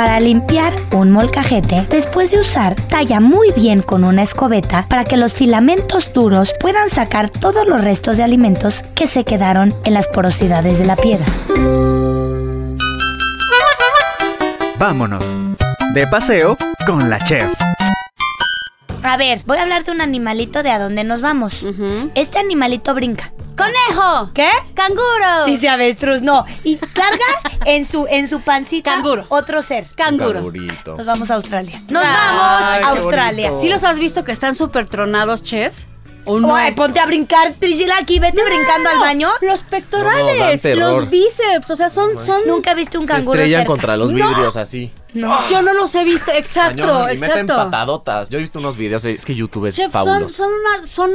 Para 0.00 0.18
limpiar 0.18 0.72
un 0.96 1.10
molcajete, 1.10 1.86
después 1.90 2.30
de 2.30 2.40
usar, 2.40 2.74
talla 2.74 3.20
muy 3.20 3.52
bien 3.52 3.82
con 3.82 4.02
una 4.02 4.22
escobeta 4.22 4.86
para 4.88 5.04
que 5.04 5.18
los 5.18 5.34
filamentos 5.34 6.14
duros 6.14 6.54
puedan 6.58 6.88
sacar 6.88 7.28
todos 7.28 7.68
los 7.68 7.84
restos 7.84 8.16
de 8.16 8.22
alimentos 8.22 8.82
que 8.94 9.06
se 9.06 9.24
quedaron 9.24 9.74
en 9.84 9.92
las 9.92 10.06
porosidades 10.06 10.78
de 10.78 10.86
la 10.86 10.96
piedra. 10.96 11.26
Vámonos. 14.78 15.36
De 15.92 16.06
paseo 16.06 16.56
con 16.86 17.10
la 17.10 17.18
chef. 17.18 17.69
A 19.02 19.16
ver, 19.16 19.42
voy 19.46 19.58
a 19.58 19.62
hablar 19.62 19.84
de 19.84 19.92
un 19.92 20.00
animalito 20.00 20.62
de 20.62 20.70
a 20.70 20.78
dónde 20.78 21.04
nos 21.04 21.20
vamos. 21.20 21.54
Este 22.14 22.38
animalito 22.38 22.94
brinca. 22.94 23.32
¡Conejo! 23.56 24.30
¿Qué? 24.34 24.48
¡Canguro! 24.74 25.44
Dice 25.46 25.68
avestruz, 25.68 26.22
no. 26.22 26.44
Y 26.64 26.76
carga 26.76 27.18
en 27.66 27.84
su, 27.84 28.06
en 28.08 28.26
su 28.26 28.40
pancita 28.40 28.92
Canguro. 28.94 29.26
otro 29.28 29.60
ser. 29.60 29.86
Canguro. 29.96 30.32
Cangurito. 30.34 30.96
Nos 30.96 31.04
vamos 31.04 31.30
a 31.30 31.34
Australia. 31.34 31.82
Nos 31.88 32.02
Ay, 32.04 32.10
vamos 32.14 32.42
a 32.84 32.88
Australia. 32.90 33.50
bonito. 33.50 33.60
¿Sí 33.62 33.68
los 33.72 33.84
has 33.84 33.98
visto 33.98 34.24
que 34.24 34.32
están 34.32 34.54
súper 34.54 34.86
tronados, 34.86 35.42
chef? 35.42 35.74
¿O 36.24 36.38
no? 36.40 36.54
Ponte 36.76 37.00
a 37.00 37.06
brincar, 37.06 37.52
Priscila, 37.54 37.96
aquí, 37.98 38.18
vete 38.18 38.42
brincando 38.44 38.88
al 38.90 38.98
baño. 38.98 39.28
Los 39.40 39.62
pectorales, 39.62 40.64
los 40.76 41.08
bíceps, 41.10 41.70
o 41.70 41.76
sea, 41.76 41.90
son... 41.90 42.24
son 42.24 42.40
Nunca 42.46 42.74
viste 42.74 42.98
un 42.98 43.06
Se 43.06 43.12
canguro 43.12 43.40
estrellan 43.40 43.60
cerca. 43.60 43.66
contra 43.72 43.96
los 43.96 44.12
No. 44.12 44.28
vidrios 44.28 44.56
así. 44.56 44.90
No. 45.14 45.38
Yo 45.50 45.62
no 45.62 45.72
los 45.74 45.94
he 45.94 46.04
visto, 46.04 46.30
exacto, 46.32 46.82
Cañón, 46.82 47.02
y 47.12 47.16
meten 47.18 47.40
exacto. 47.40 47.56
patadotas. 47.56 48.30
Yo 48.30 48.38
he 48.38 48.42
visto 48.42 48.58
unos 48.58 48.76
videos, 48.76 49.04
es 49.04 49.24
que 49.24 49.34
YouTube 49.34 49.66
es 49.66 49.76
Chef, 49.76 49.92
son, 49.92 50.04
fabuloso. 50.06 50.28
son 50.34 50.50
una, 50.52 50.86
son... 50.86 51.10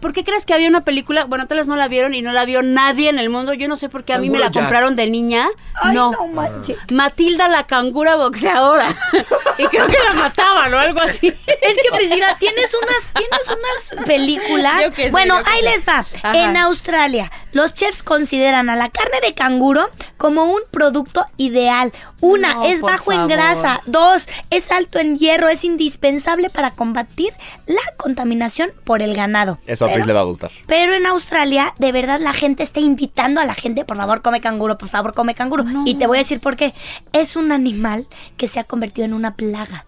¿Por 0.00 0.12
qué 0.12 0.24
crees 0.24 0.44
que 0.44 0.52
había 0.54 0.68
una 0.68 0.82
película? 0.82 1.24
Bueno, 1.24 1.46
tal 1.46 1.58
vez 1.58 1.68
no 1.68 1.76
la 1.76 1.88
vieron 1.88 2.14
y 2.14 2.22
no 2.22 2.32
la 2.32 2.44
vio 2.44 2.62
nadie 2.62 3.08
en 3.08 3.18
el 3.18 3.30
mundo. 3.30 3.52
Yo 3.54 3.68
no 3.68 3.76
sé 3.76 3.88
por 3.88 4.04
qué 4.04 4.14
a 4.14 4.18
mí 4.18 4.30
me 4.30 4.38
la 4.38 4.46
Jack. 4.46 4.64
compraron 4.64 4.96
de 4.96 5.08
niña. 5.08 5.46
Ay, 5.74 5.94
no. 5.94 6.10
no 6.12 6.26
manches. 6.28 6.76
Matilda 6.92 7.48
la 7.48 7.66
cangura 7.66 8.16
boxeadora. 8.16 8.88
y 9.58 9.64
creo 9.66 9.86
que 9.86 9.98
la 9.98 10.14
mataban 10.14 10.74
o 10.74 10.78
algo 10.78 11.00
así. 11.00 11.28
Es 11.28 11.76
que 11.76 11.96
Priscila, 11.96 12.36
tienes 12.38 12.74
unas, 12.74 13.12
tienes 13.14 13.94
unas 13.94 14.06
películas. 14.06 14.82
Yo 14.82 14.92
sé, 14.92 15.10
bueno, 15.10 15.38
yo 15.38 15.44
qué 15.44 15.50
ahí 15.50 15.62
les 15.62 15.86
va. 15.86 16.04
Ajá. 16.22 16.36
En 16.36 16.56
Australia, 16.56 17.30
los 17.52 17.72
chefs 17.72 18.02
consideran 18.02 18.68
a 18.68 18.76
la 18.76 18.88
carne 18.88 19.20
de 19.22 19.34
canguro 19.34 19.88
como 20.16 20.44
un 20.44 20.60
producto 20.70 21.24
ideal. 21.36 21.92
Una, 22.20 22.54
No, 22.54 22.66
es 22.66 22.80
bajo 22.80 23.12
en 23.12 23.28
grasa. 23.28 23.82
Dos, 23.86 24.26
es 24.50 24.72
alto 24.72 24.98
en 24.98 25.16
hierro. 25.16 25.48
Es 25.48 25.64
indispensable 25.64 26.50
para 26.50 26.70
combatir 26.72 27.32
la 27.66 27.80
contaminación 27.96 28.72
por 28.84 29.02
el 29.02 29.14
ganado. 29.14 29.58
Eso 29.76 29.84
a 29.84 29.88
Pero- 29.88 29.94
Pris 29.96 30.06
le 30.06 30.12
va 30.12 30.20
a 30.20 30.24
gustar. 30.24 30.50
Pero 30.66 30.94
en 30.94 31.06
Australia, 31.06 31.74
de 31.78 31.92
verdad, 31.92 32.18
la 32.20 32.32
gente 32.32 32.62
está 32.62 32.80
invitando 32.80 33.40
a 33.40 33.44
la 33.44 33.54
gente, 33.54 33.84
por 33.84 33.96
favor, 33.98 34.22
come 34.22 34.40
canguro, 34.40 34.78
por 34.78 34.88
favor, 34.88 35.14
come 35.14 35.34
canguro. 35.34 35.64
Y 35.84 35.94
te 35.94 36.06
voy 36.06 36.18
a 36.18 36.20
decir 36.22 36.40
por 36.40 36.56
qué. 36.56 36.74
Es 37.12 37.36
un 37.36 37.52
animal 37.52 38.06
que 38.36 38.48
se 38.48 38.58
ha 38.60 38.64
convertido 38.64 39.04
en 39.04 39.12
una 39.14 39.34
plaga. 39.36 39.86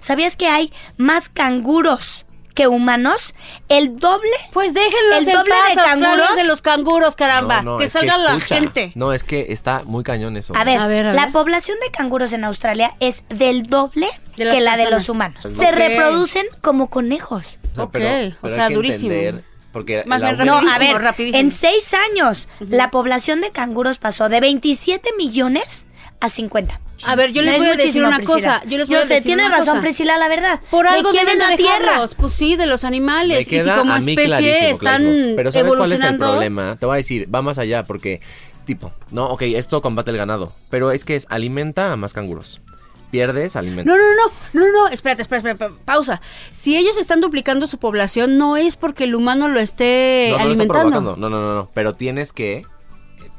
¿Sabías 0.00 0.36
que 0.36 0.46
hay 0.48 0.72
más 0.96 1.28
canguros 1.28 2.26
que 2.54 2.66
humanos? 2.68 3.34
El 3.68 3.96
doble. 3.98 4.28
Pues 4.52 4.74
déjenlos 4.74 5.20
El 5.22 5.28
en 5.28 5.34
doble 5.34 5.50
paz, 5.54 5.68
de 5.76 5.82
canguros. 5.82 6.36
de 6.36 6.44
los 6.44 6.62
canguros, 6.62 7.16
caramba. 7.16 7.62
No, 7.62 7.72
no, 7.72 7.78
que 7.78 7.88
salga 7.88 8.16
la 8.18 8.30
escucha. 8.36 8.56
gente. 8.56 8.92
No, 8.94 9.12
es 9.12 9.24
que 9.24 9.46
está 9.52 9.82
muy 9.84 10.04
cañón 10.04 10.36
eso. 10.36 10.52
A 10.56 10.64
ver, 10.64 10.78
A 10.78 10.86
ver, 10.86 11.06
a 11.06 11.14
la 11.14 11.24
ver. 11.26 11.32
población 11.32 11.78
de 11.84 11.90
canguros 11.90 12.32
en 12.32 12.44
Australia 12.44 12.92
es 13.00 13.24
del 13.30 13.62
doble 13.64 14.06
De 14.36 14.44
que 14.50 14.60
la 14.60 14.76
de 14.76 14.90
los 14.90 15.08
humanos. 15.08 15.40
Se 15.48 15.72
reproducen 15.72 16.46
como 16.60 16.88
conejos. 16.90 17.56
O 17.72 17.74
sea, 17.74 17.84
Ok, 17.84 17.90
pero- 17.92 18.06
o 18.28 18.32
pero 18.42 18.54
sea, 18.54 18.64
hay 18.64 18.68
que 18.70 18.74
durísimo. 18.74 19.12
entender, 19.12 19.44
porque 19.72 20.02
Más 20.06 20.22
bien 20.22 20.38
No, 20.44 20.56
a 20.58 20.78
ver, 20.78 20.96
rapidísimo. 21.00 21.38
en 21.38 21.50
seis 21.50 21.92
años 22.10 22.48
la 22.60 22.90
población 22.90 23.40
de 23.40 23.50
canguros 23.50 23.98
pasó 23.98 24.28
de 24.28 24.40
27 24.40 25.10
millones 25.16 25.86
a 26.20 26.28
50. 26.28 26.80
A 27.06 27.14
ver, 27.16 27.32
yo 27.32 27.40
les 27.40 27.54
Es 27.54 27.58
voy 27.60 27.68
a 27.68 27.76
decir 27.76 28.04
una 28.04 28.16
Priscila. 28.16 28.34
cosa. 28.58 28.62
Yo 28.68 28.76
les 28.76 28.86
voy 28.88 28.98
a 28.98 29.02
sé, 29.02 29.14
decir 29.14 29.22
tiene 29.28 29.46
una 29.46 29.56
razón 29.56 29.76
cosa. 29.76 29.80
Priscila, 29.80 30.18
la 30.18 30.28
verdad. 30.28 30.60
Por 30.70 30.84
¿De 30.84 30.90
algo 30.90 31.10
deben 31.12 31.38
la 31.38 31.48
de 31.48 31.56
tierra? 31.56 31.78
dejarlos. 31.78 32.14
Pues 32.14 32.32
sí, 32.34 32.56
de 32.56 32.66
los 32.66 32.84
animales. 32.84 33.48
Y 33.50 33.58
si 33.60 33.70
como 33.70 33.96
especie 33.96 34.26
clarísimo, 34.26 34.68
están 34.70 35.00
clarísimo. 35.02 35.36
Pero 35.36 35.52
¿sabes 35.52 35.52
cuál 35.52 35.52
es 35.52 35.54
el 35.54 35.66
evolucionando. 36.02 36.26
problema? 36.32 36.76
Te 36.78 36.84
voy 36.84 36.94
a 36.94 36.96
decir, 36.98 37.34
va 37.34 37.40
más 37.40 37.56
allá, 37.56 37.84
porque, 37.84 38.20
tipo, 38.66 38.92
no, 39.12 39.28
ok, 39.30 39.40
esto 39.42 39.80
combate 39.80 40.10
el 40.10 40.18
ganado, 40.18 40.52
pero 40.68 40.90
es 40.92 41.06
que 41.06 41.16
es 41.16 41.26
alimenta 41.30 41.90
a 41.92 41.96
más 41.96 42.12
canguros. 42.12 42.60
Pierdes, 43.10 43.56
alimenta. 43.56 43.90
No, 43.90 43.98
no, 43.98 44.04
no, 44.14 44.32
no, 44.52 44.66
no, 44.66 44.72
no, 44.72 44.88
espérate, 44.88 45.22
espérate, 45.22 45.48
espérate, 45.48 45.76
pausa. 45.84 46.20
Si 46.52 46.76
ellos 46.76 46.96
están 46.96 47.20
duplicando 47.20 47.66
su 47.66 47.78
población, 47.78 48.38
no 48.38 48.56
es 48.56 48.76
porque 48.76 49.04
el 49.04 49.14
humano 49.14 49.48
lo 49.48 49.58
esté 49.58 50.28
no, 50.30 50.38
no 50.38 50.44
lo 50.44 50.50
alimentando. 50.50 50.72
provocando. 50.90 51.16
No, 51.16 51.28
no, 51.28 51.40
no, 51.40 51.54
no. 51.54 51.70
Pero 51.74 51.94
tienes 51.94 52.32
que. 52.32 52.66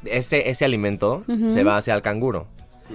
Ese, 0.03 0.49
ese 0.49 0.65
alimento 0.65 1.23
se 1.47 1.63
va 1.63 1.77
hacia 1.77 1.93
el 1.93 2.01
canguro. 2.01 2.47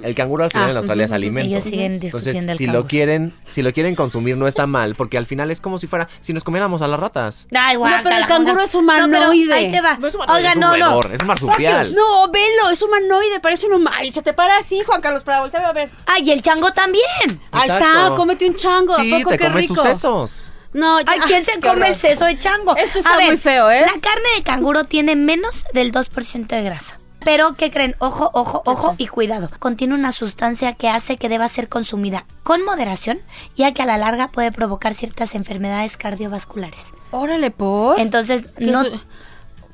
El 0.03 0.15
canguro 0.15 0.45
al 0.45 0.51
final 0.51 0.69
Ah, 0.69 0.71
en 0.71 0.77
Australia 0.79 1.05
ujú, 1.05 1.11
es 1.11 1.13
alimento. 1.17 1.49
Ellos 1.49 1.65
siguen 1.65 1.93
Entonces, 1.95 2.13
discutiendo 2.25 2.53
el 2.53 2.59
si 2.59 2.65
canguro. 2.67 2.83
lo 2.83 2.89
quieren, 2.89 3.33
si 3.51 3.63
lo 3.63 3.73
quieren 3.73 3.95
consumir 3.95 4.37
no 4.37 4.47
está 4.47 4.67
mal, 4.67 4.95
porque 4.95 5.19
al 5.19 5.27
final 5.27 5.51
es 5.51 5.61
como 5.61 5.79
si 5.79 5.87
fuera, 5.87 6.09
si 6.21 6.33
nos 6.33 6.45
comiéramos 6.45 6.83
a 6.83 6.89
las 6.89 6.99
ratas. 7.01 7.47
Ay, 7.55 7.77
No, 7.77 7.85
pero 8.03 8.17
el 8.17 8.27
canguro 8.27 8.61
es 8.61 8.75
humanoide. 8.75 9.47
No, 9.47 9.55
ahí 9.55 9.71
te 9.71 9.81
va. 9.81 9.97
No 9.99 10.07
es 10.09 10.15
humanoide, 10.15 10.39
Oiga, 10.39 10.51
es 10.51 10.57
un 10.57 10.61
no, 10.61 10.77
no. 10.77 11.01
es 11.13 11.21
un 11.21 11.27
marsupial. 11.27 11.95
No, 11.95 12.31
velo, 12.31 12.71
es 12.71 12.83
humanoide, 12.83 13.41
parece 13.41 13.67
un 13.67 13.75
humano. 13.75 13.97
Y 14.05 14.13
se 14.13 14.23
te 14.23 14.33
para 14.33 14.57
así, 14.59 14.81
Juan 14.85 15.01
Carlos, 15.01 15.23
para 15.25 15.41
voltear 15.41 15.65
a 15.65 15.73
ver. 15.73 15.91
Ay, 16.07 16.23
y 16.27 16.31
el 16.33 16.43
chango 16.43 16.71
también. 16.73 17.05
Ahí 17.53 17.69
está, 17.69 18.13
cómete 18.17 18.47
un 18.49 18.55
chango, 18.57 18.95
Sí, 18.97 19.13
¿a 19.13 19.19
poco 19.19 19.31
te 19.31 19.39
qué 19.39 19.45
comes 19.47 19.63
rico? 19.63 19.75
sus 19.75 19.85
sesos. 19.85 20.47
No, 20.73 21.01
ya- 21.01 21.07
Ay, 21.11 21.21
¿quién 21.27 21.43
se 21.45 21.53
come 21.61 21.71
horror. 21.73 21.87
el 21.87 21.97
seso 21.97 22.27
de 22.27 22.37
chango? 22.37 22.77
Esto 22.77 22.99
está 22.99 23.15
A 23.15 23.17
ver, 23.17 23.29
muy 23.29 23.37
feo, 23.39 23.71
¿eh? 23.71 23.81
La 23.81 23.99
carne 24.01 24.29
de 24.37 24.43
canguro 24.43 24.85
tiene 24.85 25.17
menos 25.17 25.65
del 25.73 25.91
2% 25.91 26.47
de 26.55 26.63
grasa. 26.63 27.01
Pero, 27.27 27.57
¿qué 27.57 27.73
creen? 27.73 27.97
Ojo, 27.99 28.31
ojo, 28.35 28.63
ojo 28.67 28.95
y 28.99 29.09
cuidado. 29.09 29.51
Contiene 29.59 29.95
una 29.95 30.13
sustancia 30.13 30.75
que 30.75 30.89
hace 30.89 31.17
que 31.17 31.29
deba 31.29 31.49
ser 31.49 31.69
consumida 31.69 32.25
con 32.45 32.65
moderación, 32.65 33.19
ya 33.57 33.75
que 33.75 33.83
a 33.83 33.85
la 33.85 33.99
larga 33.99 34.31
puede 34.31 34.53
provocar 34.53 34.95
ciertas 34.95 35.35
enfermedades 35.35 35.97
cardiovasculares. 35.97 36.93
Órale, 37.11 37.51
por. 37.51 37.99
Entonces, 37.99 38.47
¿Qué 38.57 38.67
no, 38.67 38.85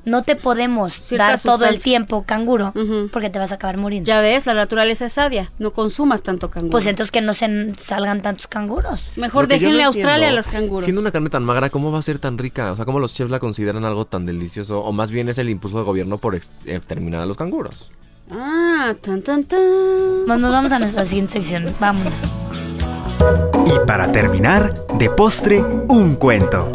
no 0.05 0.21
te 0.21 0.35
podemos 0.35 0.93
Cierta 0.93 1.27
dar 1.29 1.39
todo 1.39 1.65
el 1.65 1.81
tiempo 1.81 2.23
canguro, 2.25 2.73
porque 3.11 3.29
te 3.29 3.39
vas 3.39 3.51
a 3.51 3.55
acabar 3.55 3.77
muriendo. 3.77 4.07
Ya 4.07 4.21
ves, 4.21 4.45
la 4.45 4.53
naturaleza 4.53 5.05
es 5.05 5.13
sabia. 5.13 5.49
No 5.59 5.71
consumas 5.71 6.21
tanto 6.23 6.49
canguro. 6.49 6.71
Pues 6.71 6.87
entonces 6.87 7.11
que 7.11 7.21
no 7.21 7.33
se 7.33 7.73
salgan 7.75 8.21
tantos 8.21 8.47
canguros. 8.47 9.01
Mejor 9.15 9.47
déjenle 9.47 9.77
no 9.79 9.83
a 9.83 9.87
Australia 9.87 10.13
a 10.27 10.29
entiendo, 10.29 10.35
los 10.37 10.47
canguros. 10.47 10.83
Siendo 10.83 11.01
una 11.01 11.11
carne 11.11 11.29
tan 11.29 11.43
magra, 11.43 11.69
¿cómo 11.69 11.91
va 11.91 11.99
a 11.99 12.01
ser 12.01 12.19
tan 12.19 12.37
rica? 12.37 12.71
O 12.71 12.75
sea, 12.75 12.85
¿cómo 12.85 12.99
los 12.99 13.13
chefs 13.13 13.31
la 13.31 13.39
consideran 13.39 13.85
algo 13.85 14.05
tan 14.05 14.25
delicioso? 14.25 14.81
O 14.81 14.91
más 14.91 15.11
bien 15.11 15.29
es 15.29 15.37
el 15.37 15.49
impulso 15.49 15.77
del 15.77 15.85
gobierno 15.85 16.17
por 16.17 16.35
ex- 16.35 16.49
exterminar 16.65 17.21
a 17.21 17.25
los 17.25 17.37
canguros. 17.37 17.91
Ah, 18.31 18.93
tan, 19.01 19.21
tan, 19.21 19.43
tan. 19.43 19.59
Bueno, 20.25 20.37
nos 20.37 20.51
vamos 20.51 20.71
a 20.71 20.79
nuestra 20.79 21.05
siguiente 21.05 21.33
sección. 21.33 21.73
Vámonos. 21.79 22.13
Y 23.65 23.85
para 23.87 24.11
terminar, 24.11 24.85
de 24.97 25.09
postre, 25.09 25.61
un 25.61 26.15
cuento. 26.15 26.69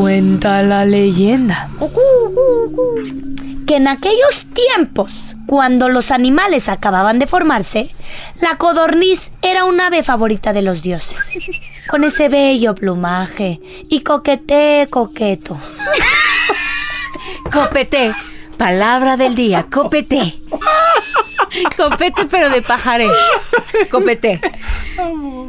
Cuenta 0.00 0.62
la 0.62 0.86
leyenda 0.86 1.68
que 3.66 3.76
en 3.76 3.86
aquellos 3.86 4.46
tiempos, 4.54 5.12
cuando 5.44 5.90
los 5.90 6.10
animales 6.10 6.70
acababan 6.70 7.18
de 7.18 7.26
formarse, 7.26 7.94
la 8.40 8.56
codorniz 8.56 9.30
era 9.42 9.66
un 9.66 9.78
ave 9.78 10.02
favorita 10.02 10.54
de 10.54 10.62
los 10.62 10.80
dioses. 10.80 11.18
Con 11.90 12.04
ese 12.04 12.30
bello 12.30 12.74
plumaje 12.74 13.60
y 13.90 14.00
coquete 14.00 14.88
coqueto. 14.88 15.60
Copete. 17.52 18.14
Palabra 18.56 19.18
del 19.18 19.34
día, 19.34 19.66
copete. 19.70 20.40
Copete, 21.76 22.24
pero 22.24 22.48
de 22.48 22.62
pajaré. 22.62 23.08
Copete. 23.90 24.40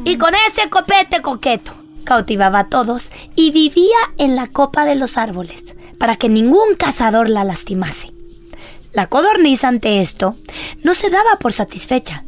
Y 0.03 0.17
con 0.17 0.33
ese 0.35 0.69
copete 0.69 1.21
coqueto 1.21 1.80
cautivaba 2.03 2.59
a 2.59 2.69
todos 2.69 3.11
y 3.35 3.51
vivía 3.51 3.97
en 4.17 4.35
la 4.35 4.47
copa 4.47 4.85
de 4.85 4.95
los 4.95 5.17
árboles 5.17 5.75
para 5.97 6.15
que 6.15 6.29
ningún 6.29 6.75
cazador 6.77 7.29
la 7.29 7.43
lastimase. 7.43 8.11
La 8.93 9.07
codorniz 9.07 9.63
ante 9.63 10.01
esto 10.01 10.35
no 10.83 10.93
se 10.93 11.09
daba 11.09 11.37
por 11.39 11.53
satisfecha, 11.53 12.25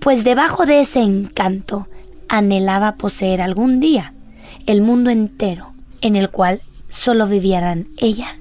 pues 0.00 0.24
debajo 0.24 0.66
de 0.66 0.80
ese 0.80 1.02
encanto 1.02 1.88
anhelaba 2.28 2.96
poseer 2.96 3.40
algún 3.40 3.78
día 3.78 4.14
el 4.66 4.82
mundo 4.82 5.10
entero 5.10 5.72
en 6.00 6.16
el 6.16 6.30
cual 6.30 6.60
solo 6.88 7.26
vivieran 7.26 7.88
ella 7.98 8.38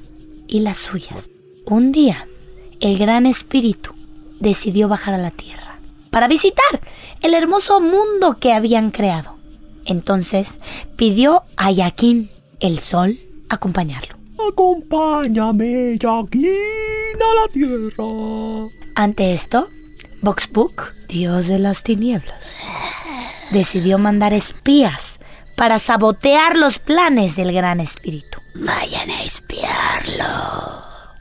y 0.47 0.61
las 0.61 0.77
suyas. 0.77 1.29
Un 1.65 1.91
día, 1.91 2.27
el 2.79 2.97
gran 2.97 3.25
espíritu 3.25 3.93
decidió 4.39 4.87
bajar 4.87 5.13
a 5.13 5.19
la 5.19 5.31
tierra 5.31 5.79
para 6.09 6.27
visitar 6.27 6.81
el 7.21 7.33
hermoso 7.33 7.79
mundo 7.79 8.37
que 8.39 8.53
habían 8.53 8.91
creado. 8.91 9.40
Entonces 9.91 10.47
pidió 10.95 11.43
a 11.57 11.69
Yaquín, 11.71 12.31
el 12.61 12.79
sol, 12.79 13.17
acompañarlo. 13.49 14.15
Acompáñame, 14.49 15.97
Jaquín, 16.01 16.47
a 17.19 17.35
la 17.35 17.47
tierra. 17.51 18.69
Ante 18.95 19.33
esto, 19.33 19.67
Voxbook, 20.21 20.93
dios 21.09 21.47
de 21.47 21.59
las 21.59 21.83
tinieblas, 21.83 22.39
decidió 23.51 23.97
mandar 23.97 24.33
espías 24.33 25.19
para 25.57 25.77
sabotear 25.77 26.55
los 26.55 26.79
planes 26.79 27.35
del 27.35 27.51
gran 27.51 27.81
espíritu. 27.81 28.39
Vayan 28.55 29.09
a 29.09 29.23
espiarlo. 29.23 30.25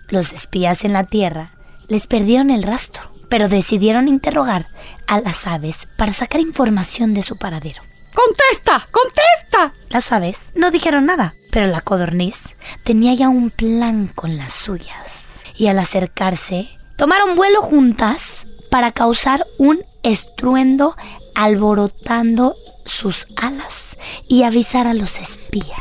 Los 0.08 0.32
espías 0.32 0.84
en 0.84 0.92
la 0.92 1.04
tierra 1.04 1.50
les 1.88 2.06
perdieron 2.06 2.50
el 2.50 2.62
rastro, 2.62 3.12
pero 3.28 3.48
decidieron 3.48 4.06
interrogar 4.06 4.68
a 5.08 5.20
las 5.20 5.48
aves 5.48 5.88
para 5.96 6.12
sacar 6.12 6.40
información 6.40 7.14
de 7.14 7.22
su 7.22 7.36
paradero. 7.36 7.82
¡Contesta! 8.14 8.88
¡Contesta! 8.90 9.72
Las 9.88 10.12
aves 10.12 10.36
no 10.54 10.70
dijeron 10.70 11.06
nada, 11.06 11.34
pero 11.50 11.66
la 11.66 11.80
codorniz 11.80 12.36
tenía 12.84 13.14
ya 13.14 13.28
un 13.28 13.50
plan 13.50 14.08
con 14.08 14.36
las 14.36 14.52
suyas. 14.52 15.26
Y 15.56 15.68
al 15.68 15.78
acercarse, 15.78 16.68
tomaron 16.96 17.36
vuelo 17.36 17.62
juntas 17.62 18.46
para 18.70 18.92
causar 18.92 19.46
un 19.58 19.84
estruendo 20.02 20.96
alborotando 21.34 22.56
sus 22.84 23.26
alas 23.36 23.96
y 24.28 24.42
avisar 24.42 24.86
a 24.86 24.94
los 24.94 25.18
espías. 25.18 25.80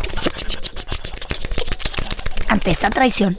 Ante 2.48 2.72
esta 2.72 2.90
traición, 2.90 3.38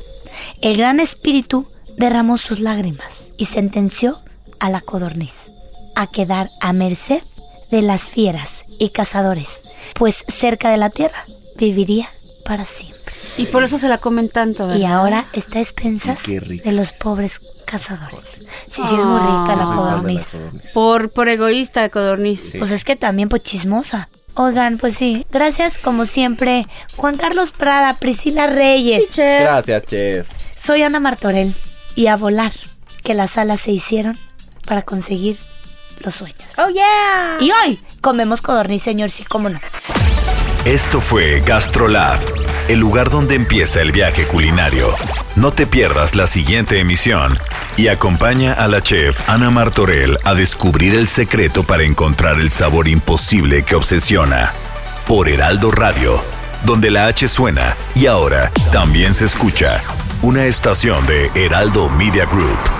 el 0.63 0.77
gran 0.77 1.01
espíritu 1.01 1.71
derramó 1.97 2.39
sus 2.39 2.61
lágrimas 2.61 3.29
y 3.37 3.47
sentenció 3.47 4.23
a 4.59 4.71
la 4.71 4.81
codorniz 4.81 5.51
a 5.95 6.07
quedar 6.07 6.49
a 6.61 6.73
merced 6.73 7.23
de 7.71 7.83
las 7.83 8.03
fieras 8.03 8.60
y 8.81 8.89
cazadores, 8.89 9.61
pues 9.95 10.25
cerca 10.27 10.71
de 10.71 10.79
la 10.79 10.91
tierra 10.91 11.25
viviría 11.57 12.09
para 12.45 12.65
siempre. 12.65 12.99
Y 13.37 13.47
por 13.47 13.63
eso 13.63 13.79
se 13.79 13.89
la 13.89 13.99
comen 13.99 14.29
tanto, 14.29 14.67
¿verdad? 14.67 14.81
Y 14.81 14.85
ahora 14.87 15.27
está 15.35 15.59
a 15.59 15.63
expensas 15.63 16.21
de 16.25 16.73
los 16.73 16.93
pobres 16.93 17.41
cazadores. 17.67 18.39
Sí, 18.69 18.83
sí, 18.89 18.97
es 18.97 19.05
muy 19.05 19.21
rica 19.21 19.55
la 19.57 19.65
codorniz. 19.67 20.27
Por, 20.75 21.11
por 21.11 21.29
egoísta 21.29 21.83
de 21.83 21.91
codorniz. 21.91 22.55
Pues 22.59 22.73
es 22.73 22.85
que 22.85 22.97
también 22.97 23.29
pues 23.29 23.43
chismosa. 23.43 24.09
Oigan, 24.35 24.79
pues 24.79 24.95
sí, 24.95 25.27
gracias 25.31 25.77
como 25.77 26.07
siempre, 26.07 26.67
Juan 26.97 27.17
Carlos 27.17 27.53
Prada, 27.53 27.95
Priscila 27.95 28.47
Reyes. 28.47 29.17
Gracias, 29.17 29.85
chef. 29.85 30.27
Soy 30.57 30.83
Ana 30.83 31.01
Martorell 31.01 31.55
y 31.95 32.07
a 32.07 32.17
volar, 32.17 32.53
que 33.03 33.15
las 33.15 33.37
alas 33.37 33.61
se 33.61 33.73
hicieron 33.73 34.19
para 34.67 34.83
conseguir 34.83 35.37
los 36.01 36.15
sueños. 36.15 36.37
¡Oh, 36.59 36.69
yeah! 36.69 37.37
Y 37.41 37.51
hoy 37.51 37.81
comemos 38.01 38.41
codorniz, 38.41 38.83
señor, 38.83 39.11
sí, 39.11 39.25
cómo 39.25 39.49
no. 39.49 39.61
Esto 40.65 41.01
fue 41.01 41.41
GastroLab, 41.41 42.21
el 42.69 42.79
lugar 42.79 43.09
donde 43.09 43.35
empieza 43.35 43.81
el 43.81 43.93
viaje 43.93 44.27
culinario. 44.27 44.95
No 45.37 45.53
te 45.53 45.67
pierdas 45.67 46.15
la 46.15 46.27
siguiente 46.27 46.79
emisión 46.79 47.39
y 47.77 47.89
acompaña 47.89 48.53
a 48.53 48.69
la 48.69 48.83
chef 48.83 49.29
Ana 49.29 49.51
Martorell 49.51 50.19
a 50.25 50.35
descubrir 50.35 50.95
el 50.95 51.09
secreto 51.09 51.63
para 51.63 51.85
encontrar 51.85 52.39
el 52.41 52.51
sabor 52.51 52.89
imposible 52.89 53.63
que 53.63 53.75
obsesiona. 53.75 54.53
Por 55.07 55.29
Heraldo 55.31 55.71
Radio, 55.71 56.23
donde 56.65 56.91
la 56.91 57.07
H 57.07 57.27
suena 57.27 57.75
y 57.95 58.07
ahora 58.07 58.51
también 58.71 59.15
se 59.15 59.25
escucha. 59.25 59.81
Una 60.23 60.45
estación 60.45 61.07
de 61.07 61.31
Heraldo 61.35 61.89
Media 61.89 62.27
Group. 62.27 62.80